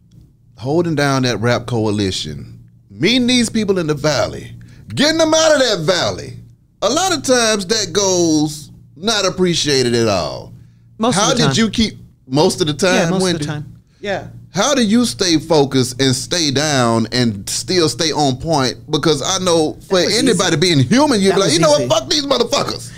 [0.57, 4.55] holding down that rap coalition, meeting these people in the valley,
[4.95, 6.35] getting them out of that valley,
[6.83, 10.53] a lot of times that goes not appreciated at all.
[10.99, 12.95] most How of the time did you keep most of the time?
[12.95, 13.41] yeah most Wendy?
[13.41, 18.13] of the time yeah How do you stay focused and stay down and still stay
[18.13, 18.77] on point?
[18.91, 20.57] Because I know for anybody easy.
[20.57, 21.87] being human, you'd That be like, you know easy.
[21.87, 22.93] what, fuck these motherfuckers.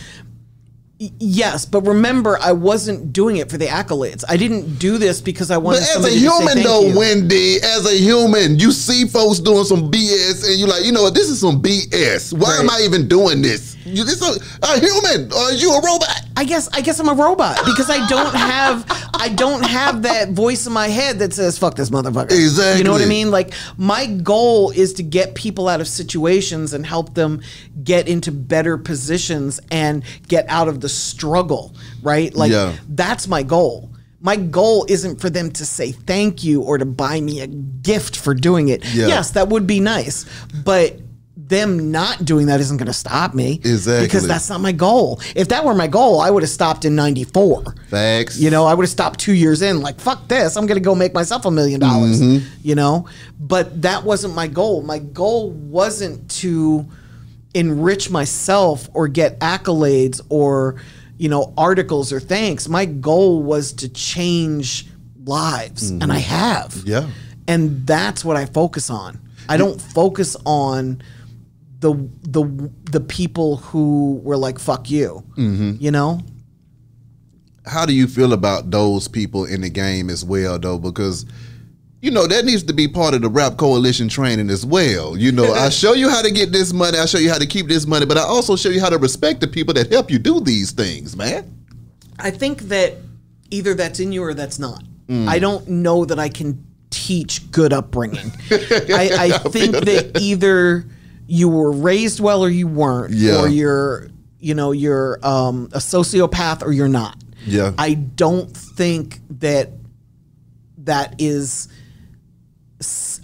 [0.98, 4.22] Yes, but remember, I wasn't doing it for the accolades.
[4.28, 5.80] I didn't do this because I wanted.
[5.80, 6.98] But as a somebody to say human, though, you.
[6.98, 11.02] Wendy, as a human, you see folks doing some BS, and you're like, you know
[11.02, 12.32] what, this is some BS.
[12.32, 13.74] Why am I even doing this?
[13.84, 16.22] You this a, a human, or is you a robot?
[16.36, 20.30] I guess I guess I'm a robot because I don't have I don't have that
[20.30, 22.32] voice in my head that says fuck this motherfucker.
[22.32, 22.78] Exactly.
[22.78, 23.30] You know what I mean?
[23.30, 27.42] Like my goal is to get people out of situations and help them
[27.82, 32.34] get into better positions and get out of the struggle, right?
[32.34, 32.74] Like Yeah.
[32.90, 33.90] that's my goal.
[34.20, 38.16] My goal isn't for them to say thank you or to buy me a gift
[38.16, 38.84] for doing it.
[38.94, 39.06] Yeah.
[39.08, 40.26] Yes, that would be nice,
[40.64, 41.00] but
[41.36, 43.60] them not doing that isn't going to stop me.
[43.64, 44.06] Exactly.
[44.06, 45.20] Because that's not my goal.
[45.34, 47.74] If that were my goal, I would have stopped in 94.
[47.90, 48.38] Facts.
[48.38, 50.84] You know, I would have stopped two years in, like, fuck this, I'm going to
[50.84, 52.20] go make myself a million dollars.
[52.20, 52.46] Mm-hmm.
[52.62, 53.08] You know?
[53.38, 54.82] But that wasn't my goal.
[54.82, 56.86] My goal wasn't to
[57.54, 60.80] enrich myself or get accolades or,
[61.16, 62.68] you know, articles or thanks.
[62.68, 64.86] My goal was to change
[65.24, 66.74] lives, and I have.
[66.74, 66.88] Mm-hmm.
[66.88, 67.10] Yeah.
[67.46, 69.20] And that's what I focus on.
[69.48, 71.02] I don't focus on
[71.80, 75.22] the the the people who were like fuck you.
[75.36, 75.74] Mm-hmm.
[75.78, 76.20] You know?
[77.66, 81.24] how do you feel about those people in the game as well though because
[82.04, 85.32] you know that needs to be part of the rap coalition training as well you
[85.32, 87.66] know i show you how to get this money i show you how to keep
[87.66, 90.18] this money but i also show you how to respect the people that help you
[90.18, 91.50] do these things man
[92.18, 92.94] I think that
[93.50, 94.82] either that's in you or that's not.
[95.08, 95.28] Mm.
[95.28, 98.30] I don't know that I can teach good upbringing.
[98.50, 100.84] I, I think that either
[101.26, 103.40] you were raised well or you weren't, Yeah.
[103.42, 107.16] or you're, you know, you're um, a sociopath or you're not.
[107.44, 107.72] Yeah.
[107.78, 109.70] I don't think that
[110.78, 111.68] that is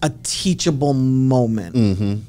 [0.03, 1.75] a teachable moment.
[1.77, 2.21] Mm.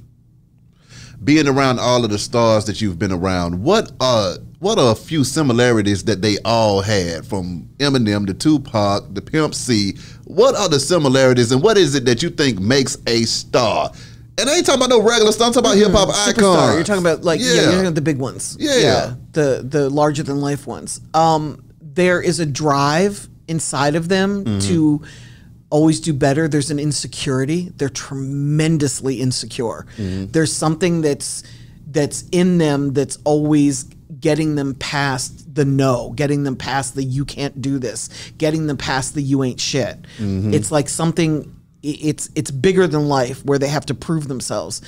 [1.24, 4.96] being around all of the stars that you've been around, what are what are a
[4.96, 9.96] few similarities that they all had from Eminem to Tupac to Pimp C?
[10.26, 13.92] What are the similarities and what is it that you think makes a star?
[14.38, 15.48] And I ain't talking about no regular star.
[15.48, 16.76] I'm talking about hip hop icons.
[16.76, 17.54] You're talking about like yeah, Yeah.
[17.56, 18.58] you're talking about the big ones.
[18.60, 19.14] Yeah, yeah.
[19.34, 21.02] the the larger than life ones.
[21.14, 24.60] Um, there is a drive inside of them Mm-hmm.
[24.70, 25.02] to
[25.72, 26.48] always do better.
[26.48, 27.72] There's an insecurity.
[27.78, 29.88] They're tremendously insecure.
[29.98, 30.32] Mm-hmm.
[30.32, 31.44] There's something that's
[31.88, 33.86] that's in them that's always
[34.20, 38.78] getting them past the no, getting them past the you can't do this, getting them
[38.78, 39.98] past the you ain't shit.
[40.54, 44.82] It's like something it's it's bigger than life where they have to prove themselves.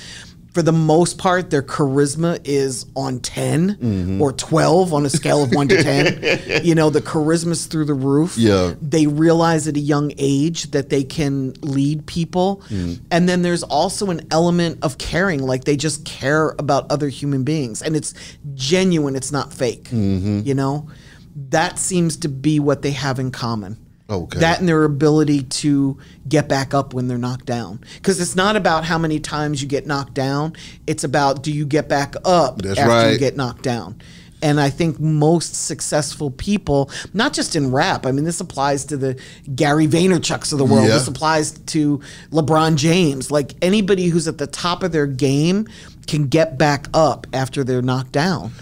[0.54, 4.22] For the most part, their charisma is on 10 mm-hmm.
[4.22, 6.64] or 12 on a scale of 1 to 10.
[6.64, 8.38] You know, the charisma's through the roof.
[8.38, 8.74] Yeah.
[8.80, 12.62] They realize at a young age that they can lead people.
[12.68, 13.04] Mm-hmm.
[13.10, 17.42] And then there's also an element of caring, like they just care about other human
[17.42, 17.82] beings.
[17.82, 18.14] And it's
[18.54, 19.84] genuine, it's not fake.
[19.84, 20.42] Mm-hmm.
[20.44, 20.88] You know?
[21.34, 23.83] That seems to be what they have in common.
[24.08, 24.38] Okay.
[24.38, 25.98] That and their ability to
[26.28, 27.80] get back up when they're knocked down.
[27.96, 30.54] Because it's not about how many times you get knocked down,
[30.86, 34.00] it's about do you get back up That's after you get knocked down.
[34.42, 38.98] And I think most successful people, not just in rap, I mean, this applies to
[38.98, 39.18] the
[39.54, 40.86] Gary Vaynerchucks of the world.
[40.86, 40.94] Yeah.
[40.94, 43.30] This applies to LeBron James.
[43.30, 45.66] Like anybody who's at the top of their game
[46.06, 48.52] can get back up after they're knocked down.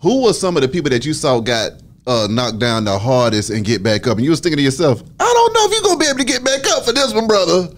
[0.00, 1.72] Who were some of the people that you saw got
[2.08, 4.16] uh, knocked down the hardest and get back up?
[4.16, 6.24] And you was thinking to yourself, I don't know if you're gonna be able to
[6.24, 7.68] get back up for this one, brother.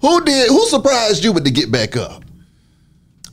[0.00, 0.48] Who did?
[0.48, 2.24] Who surprised you with the get back up?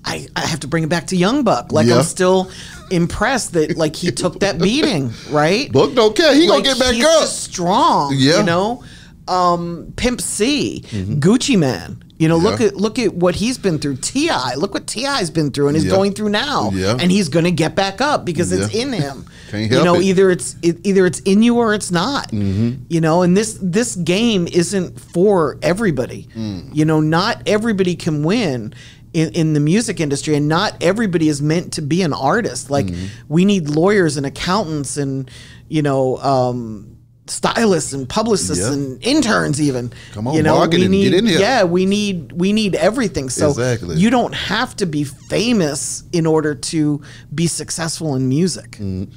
[0.03, 1.71] I, I have to bring it back to Young Buck.
[1.71, 1.97] Like Yeah.
[1.97, 2.49] I'm still
[2.91, 5.71] impressed that like he took that beating, right?
[5.71, 6.33] Book don't care.
[6.33, 7.27] He like, gonna get back he's up.
[7.27, 8.13] strong.
[8.15, 8.33] Yeah.
[8.33, 8.39] Mm-hmm.
[8.39, 8.83] You know?
[9.27, 12.01] Um, Pimp C, Gucci Mane.
[12.17, 13.97] You know, look at look at what he's been through.
[13.97, 15.91] T.I., look what T.I.'s been through and is Yeah.
[15.91, 16.71] going through now.
[16.73, 16.95] Yeah.
[16.99, 18.81] And he's gonna get back up because it's Yeah.
[18.83, 19.25] in him.
[19.53, 20.03] You know, it.
[20.03, 22.31] either it's it, either it's in you or it's not.
[22.31, 22.83] Mm-hmm.
[22.89, 26.27] You know, and this this game isn't for everybody.
[26.35, 26.75] Mm.
[26.75, 28.73] You know, not everybody can win.
[29.13, 32.69] In, in the music industry, and not everybody is meant to be an artist.
[32.69, 33.05] Like Mm-hmm.
[33.29, 35.31] we need lawyers and accountants and
[35.69, 38.73] you know um, stylists and publicists Yeah.
[38.73, 39.91] and interns even.
[40.11, 41.39] Come on, you know, we get need, in here.
[41.39, 43.29] Yeah, we need we need everything.
[43.29, 43.95] So Exactly.
[43.95, 47.01] you don't have to be famous in order to
[47.33, 48.71] be successful in music.
[48.71, 49.09] Mm.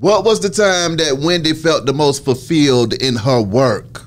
[0.00, 4.02] What was the time that Wendy felt the most fulfilled in her work?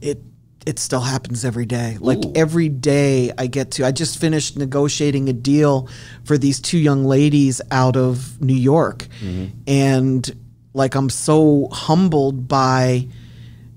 [0.00, 0.18] It
[0.64, 1.98] it still happens every day.
[2.00, 2.32] Like Ooh.
[2.34, 5.88] every day I get to I just finished negotiating a deal
[6.24, 9.08] for these two young ladies out of New York.
[9.20, 9.60] Mm-hmm.
[9.66, 10.36] And
[10.72, 13.08] like I'm so humbled by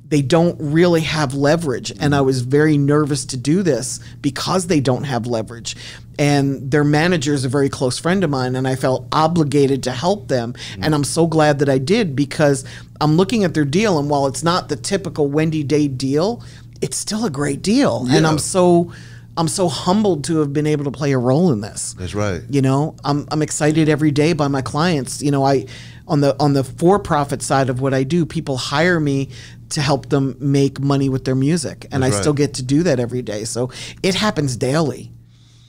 [0.08, 2.28] they don't really have leverage and i mm-hmm.
[2.28, 5.76] was very nervous to do this because they don't have leverage
[6.18, 9.92] and their manager is a very close friend of mine and i felt obligated to
[9.92, 10.54] help them.
[10.82, 12.64] And i'm so glad that i did because
[13.02, 16.44] i'm looking at their deal and while it's not the typical wendy day deal
[16.82, 18.06] it's still a great deal.
[18.10, 18.92] And i'm so
[19.38, 21.94] i'm so humbled to have been able to play a role in this.
[21.94, 22.42] That's right.
[22.50, 25.22] you know i'm i'm excited every day by my clients.
[25.22, 25.66] You know i
[26.08, 29.30] on the on the for profit side of what i do people hire me
[29.70, 31.88] to help them make money with their music.
[31.92, 32.22] And That's i right.
[32.22, 33.46] still get to do that every day.
[33.46, 33.72] So
[34.04, 35.12] it happens daily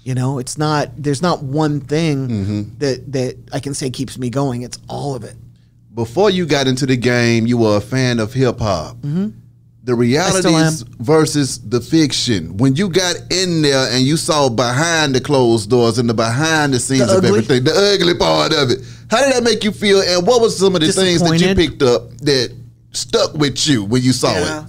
[0.07, 2.63] you know it's not there's not one thing Mm-hmm.
[2.79, 5.37] that that i can say keeps me going it's all of it
[6.05, 8.97] Before you got into the game, you were a fan of hip hop.
[9.89, 10.83] The realities
[11.13, 12.57] versus the fiction.
[12.63, 16.75] When you got in there and you saw behind the closed doors and the behind
[16.75, 18.79] the scenes The of everything, the ugly part of it,
[19.11, 20.01] how did that make you feel?
[20.03, 22.49] And what was some of the things that you picked up that
[22.93, 24.47] stuck with you when you saw Yeah.
[24.61, 24.65] it?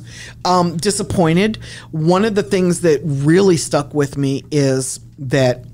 [0.45, 1.57] Um, disappointed.
[1.91, 5.65] One of the things that really stuck with me is that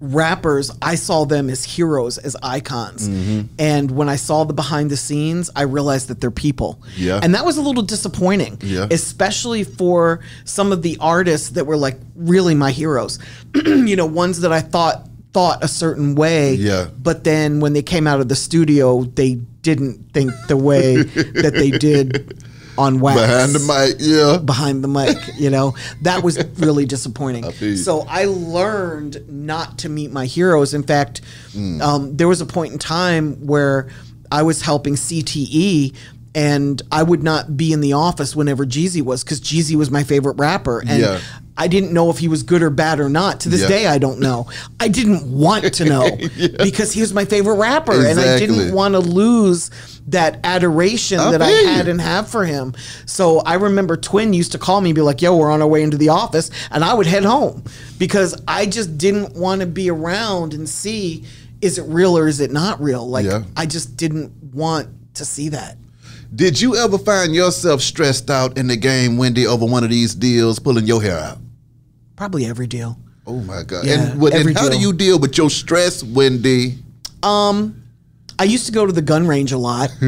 [0.00, 3.08] rappers, I saw them as heroes, as icons.
[3.08, 3.46] Mm-hmm.
[3.58, 6.80] And when I saw the behind the scenes, I realized that they're people.
[6.96, 7.20] Yeah.
[7.22, 8.58] And that was a little disappointing.
[8.62, 8.86] Yeah.
[8.90, 13.18] Especially for some of the artists that were like really my heroes.
[13.54, 16.54] you know, ones that I thought thought a certain way.
[16.54, 16.88] Yeah.
[16.96, 21.52] But then when they came out of the studio, they didn't think the way that
[21.54, 22.42] they did
[22.78, 24.38] on wax Behind the mic, yeah.
[24.38, 25.16] behind the mic.
[25.36, 27.44] You know, that was really disappointing.
[27.60, 27.76] you.
[27.76, 30.72] So I learned not to meet my heroes.
[30.74, 31.20] In fact,
[31.54, 31.80] Mm.
[31.82, 33.88] um, there was a point in time where
[34.30, 35.94] I was helping CTE.
[36.38, 40.04] And I would not be in the office whenever Jeezy was because Jeezy was my
[40.04, 40.78] favorite rapper.
[40.86, 41.18] And Yeah.
[41.56, 43.40] I didn't know if he was good or bad or not.
[43.40, 43.68] To this Yeah.
[43.68, 44.46] day, I don't know.
[44.78, 46.16] I didn't want to know
[46.62, 48.06] because he was my favorite rapper.
[48.06, 49.70] And I didn't want to lose
[50.06, 51.90] that adoration I that I had you.
[51.90, 52.72] and have for him.
[53.06, 55.66] So I remember Twin used to call me and be like, yo, we're on our
[55.66, 56.52] way into the office.
[56.70, 57.64] And I would head home
[57.98, 61.24] because I just didn't want to be around and see
[61.60, 63.04] is it real or is it not real?
[63.08, 63.42] Like, Yeah.
[63.56, 65.76] I just didn't want to see that.
[66.34, 70.14] Did you ever find yourself stressed out in the game, Wendy, over one of these
[70.14, 71.38] deals, pulling your hair out?
[72.16, 72.98] Probably every deal.
[73.26, 73.84] Oh my God!
[73.86, 76.78] Yeah, and, what- and how do you deal with your stress, Wendy?
[77.22, 77.82] Um,
[78.40, 79.90] I used to go to the gun range a lot.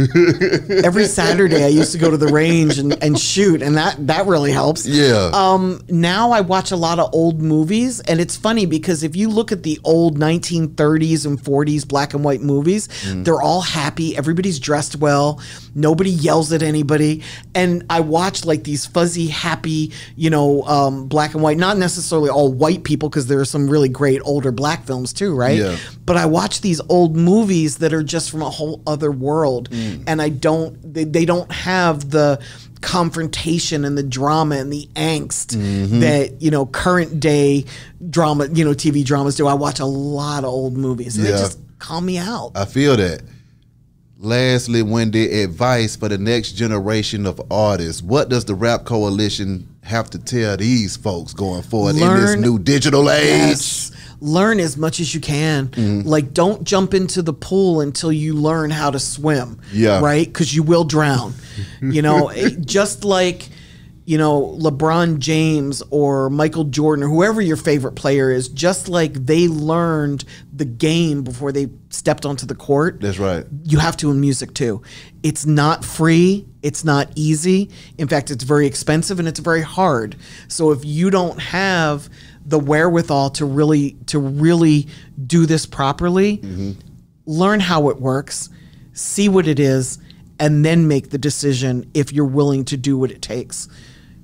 [0.84, 4.26] Every Saturday, I used to go to the range and, and shoot, and that that
[4.26, 4.86] really helps.
[4.86, 5.30] Yeah.
[5.32, 9.28] Um, now I watch a lot of old movies, and it's funny because if you
[9.28, 12.88] look at the old 1930s and 40s black and white movies,
[13.24, 14.16] they're all happy.
[14.16, 15.40] Everybody's dressed well.
[15.74, 17.22] Nobody yells at anybody.
[17.54, 22.30] And I watch like these fuzzy, happy, you know, um, black and white, not necessarily
[22.30, 25.58] all white people, because there are some really great older black films too, right?
[25.58, 25.76] Yeah.
[26.04, 30.20] But I watch these old movies that are just from a whole other world, and
[30.20, 30.94] I don't.
[30.94, 32.40] They, they don't have the
[32.80, 36.00] confrontation and the drama and the angst mm-hmm.
[36.00, 37.64] that you know current day
[38.08, 39.46] drama, you know, TV dramas do.
[39.46, 42.52] I watch a lot of old movies, and they just call me out.
[42.54, 43.22] I feel that.
[44.22, 48.02] Lastly, Wendy, advice for the next generation of artists.
[48.02, 52.58] What does the Rap Coalition have to tell these folks going forward in this new
[52.58, 53.26] digital age?
[53.26, 53.92] Yes.
[54.20, 55.68] Learn as much as you can.
[55.68, 56.08] Mm-hmm.
[56.08, 59.60] Like, don't jump into the pool until you learn how to swim.
[59.72, 60.00] Yeah.
[60.00, 60.26] Right?
[60.26, 61.34] Because you will drown.
[61.82, 63.48] you know, it- just like,
[64.04, 69.12] you know, LeBron James or Michael Jordan or whoever your favorite player is, just like
[69.14, 73.44] they learned the game before they stepped onto the court That's right.
[73.64, 74.82] you have to in music too.
[75.22, 77.70] It's not free, it's not easy.
[77.98, 80.16] In fact, it's very expensive and it's very hard.
[80.48, 82.08] So if you don't have
[82.50, 84.88] the wherewithal to really to really
[85.26, 86.72] do this properly, mm-hmm.
[87.26, 88.50] learn how it works,
[88.92, 89.98] see what it is,
[90.38, 93.68] and then make the decision if you're willing to do what it takes.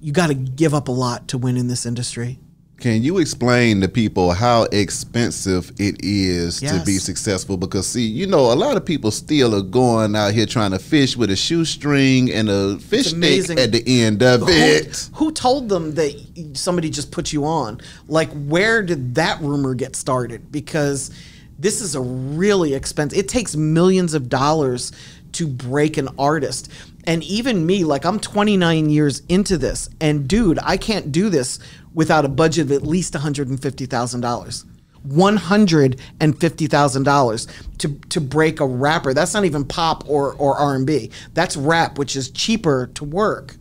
[0.00, 2.38] You got to give up a lot to win in this industry.
[2.78, 7.56] Can you explain to people how expensive it is to be successful?
[7.56, 10.78] Because see, you know, a lot of people still are going out here trying to
[10.78, 15.08] fish with a shoestring and a fish stick at the end of Who, it.
[15.14, 17.80] who told them that somebody just put you on?
[18.08, 20.52] Like, where did that rumor get started?
[20.52, 21.10] Because
[21.58, 23.18] this is a really expensive.
[23.18, 24.92] It takes millions of dollars
[25.32, 26.70] to break an artist.
[27.04, 31.58] And even me, like I'm 29 years into this, and dude, I can't do this
[31.96, 34.64] without a budget of at least $150,000.
[35.08, 39.14] $150,000 to to break a rapper.
[39.14, 41.10] That's not even pop or or R&B.
[41.32, 43.56] That's rap, which is cheaper to work.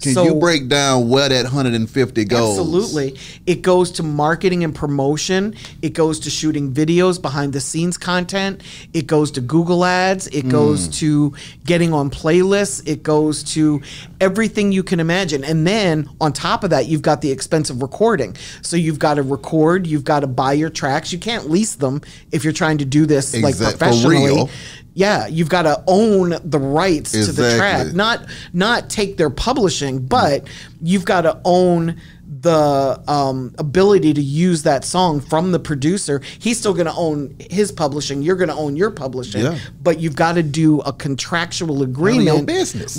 [0.00, 2.58] Can So- you break down where that 150 goes?
[2.58, 3.16] Absolutely.
[3.46, 5.54] It goes to marketing and promotion.
[5.80, 8.60] It goes to shooting videos, behind the scenes content.
[8.92, 10.26] It goes to Google ads.
[10.28, 10.94] It goes mm.
[10.96, 11.32] to
[11.64, 12.82] getting on playlists.
[12.86, 13.80] It goes to
[14.20, 15.44] everything you can imagine.
[15.44, 18.36] And then on top of that, you've got the expense of recording.
[18.62, 21.12] So you've got to record, you've got to buy your tracks.
[21.12, 24.50] You can't lease them if you're trying to do this like Exact- for professionally.
[24.96, 28.24] Yeah, you've got to own the rights to the track, not
[28.54, 30.48] not take their publishing, but
[30.80, 32.00] you've got to own
[32.46, 36.22] the um, ability to use that song from the producer.
[36.38, 38.22] He's still going to own his publishing.
[38.22, 39.58] You're going to own your publishing, Yeah.
[39.82, 42.48] but you've got to do a contractual agreement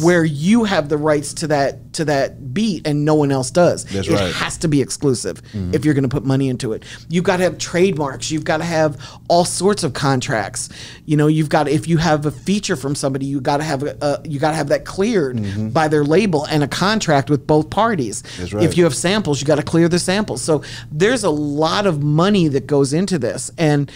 [0.04, 3.86] where you have the rights to that to that beat and no one else does.
[3.86, 4.34] That's it right.
[4.34, 5.42] has to be exclusive
[5.74, 6.84] if you're going to put money into it.
[7.10, 8.30] You've got to have trademarks.
[8.30, 10.70] You've got to have all sorts of contracts.
[11.06, 13.82] You know, you've got if you have a feature from somebody, you got to have
[13.84, 17.70] a, you got to have that cleared by their label and a contract with both
[17.70, 18.22] parties.
[18.38, 18.64] That's right.
[18.66, 20.42] If you have samples, you got to clear the samples.
[20.42, 23.92] So there's a lot of money that goes into this and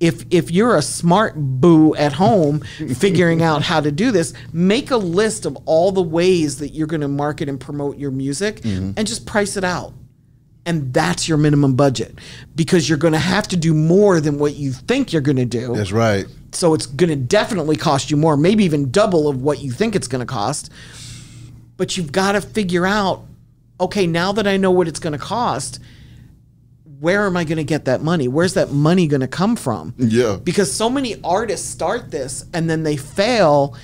[0.00, 2.60] if if you're a smart boo at home
[2.96, 6.86] figuring out how to do this, make a list of all the ways that you're
[6.86, 8.92] going to market and promote your music mm-hmm.
[8.96, 9.92] and just price it out.
[10.64, 12.18] And that's your minimum budget
[12.56, 15.44] because you're going to have to do more than what you think you're going to
[15.44, 15.74] do.
[15.74, 16.26] That's right.
[16.52, 19.94] So it's going to definitely cost you more, maybe even double of what you think
[19.94, 20.72] it's going to cost.
[21.76, 23.26] But you've got to figure out
[23.80, 25.80] okay, now that I know what it's going to cost,
[27.00, 28.26] where am I going to get that money?
[28.28, 29.94] Where's that money going to come from?
[29.98, 30.38] Yeah.
[30.42, 33.76] Because so many artists start this and then they fail.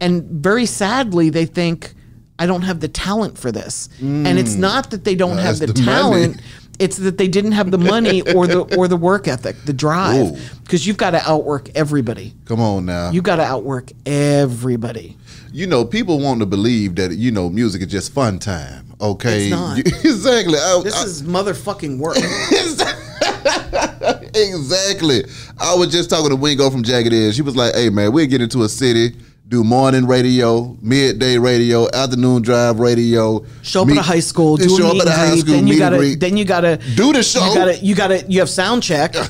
[0.00, 1.92] And very sadly, they think,
[2.38, 3.88] I don't have the talent for this.
[4.00, 5.66] And it's not that they don't have Mm.
[5.66, 5.92] the, the money.
[5.94, 6.40] talent.
[6.80, 10.36] It's that they didn't have the money or the or the work ethic, the drive.
[10.64, 12.34] Because you've got to outwork everybody.
[12.46, 13.12] Come on now.
[13.12, 15.16] You got to outwork everybody.
[15.52, 18.83] you know, people want to believe that you know music is just fun time.
[19.00, 20.58] Okay, exactly.
[20.58, 22.16] I, This I- is motherfucking work.
[24.34, 25.24] exactly.
[25.58, 27.34] I was just talking to Wingo from Jagged Edge.
[27.36, 29.16] She was like, "Hey man, we'll get into a city,
[29.48, 34.56] do morning radio, midday radio, afternoon drive radio, Show up meet- at a high school,
[34.56, 36.20] do show up at a high school, then you gotta greet.
[36.20, 37.46] then you gotta Do the show.
[37.48, 39.14] You gotta you gotta you have sound check.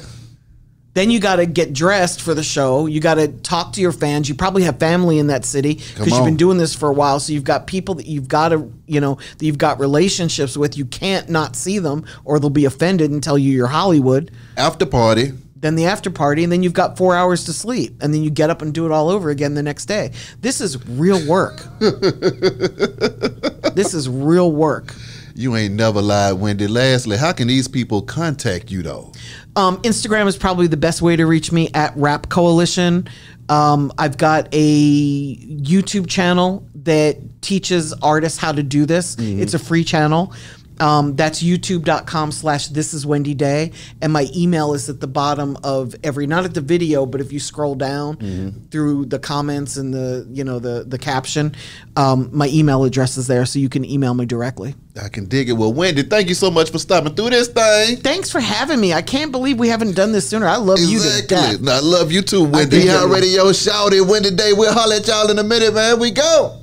[0.94, 2.86] then you gotta get dressed for the show.
[2.86, 4.28] You gotta talk to your fans.
[4.28, 7.20] You probably have family in that city because you've been doing this for a while.
[7.20, 10.78] So you've got people that you've got to you know that you've got relationships with.
[10.78, 14.30] You can't not see them or they'll be offended and tell you you're Hollywood.
[14.56, 15.32] after party.
[15.56, 18.30] then the after party, and then you've got four hours to sleep, and then you
[18.30, 20.12] get up and do it all over again the next day.
[20.42, 21.64] This is real work.
[23.74, 24.94] this is real work.
[25.34, 26.68] You ain't never lied, Wendy.
[26.68, 29.12] Lastly, how can these people contact you though?
[29.56, 33.08] Um, Instagram is probably the best way to reach me at Rap Coalition.
[33.48, 39.16] Um, I've got a YouTube channel that teaches artists how to do this.
[39.40, 40.32] It's a free channel.
[40.80, 43.72] Um, that's youtube.com slash this is Wendy Day.
[44.02, 47.32] And my email is at the bottom of every, not at the video, but if
[47.32, 51.54] you scroll down through the comments and the, you know, the, the caption,
[51.96, 54.74] um, my email address is there so you can email me directly.
[55.00, 55.54] I can dig it.
[55.54, 57.96] Well, Wendy, thank you so much for stopping through this thing.
[57.96, 58.92] Thanks for having me.
[58.92, 60.46] I can't believe we haven't done this sooner.
[60.46, 61.54] I love you to death.
[61.54, 61.72] Exactly.
[61.72, 62.82] I love you too, Wendy.
[62.84, 64.52] Behind Radio Shouted Wendy Day.
[64.52, 65.98] We'll holler at y'all in a minute, man.
[65.98, 66.60] We go.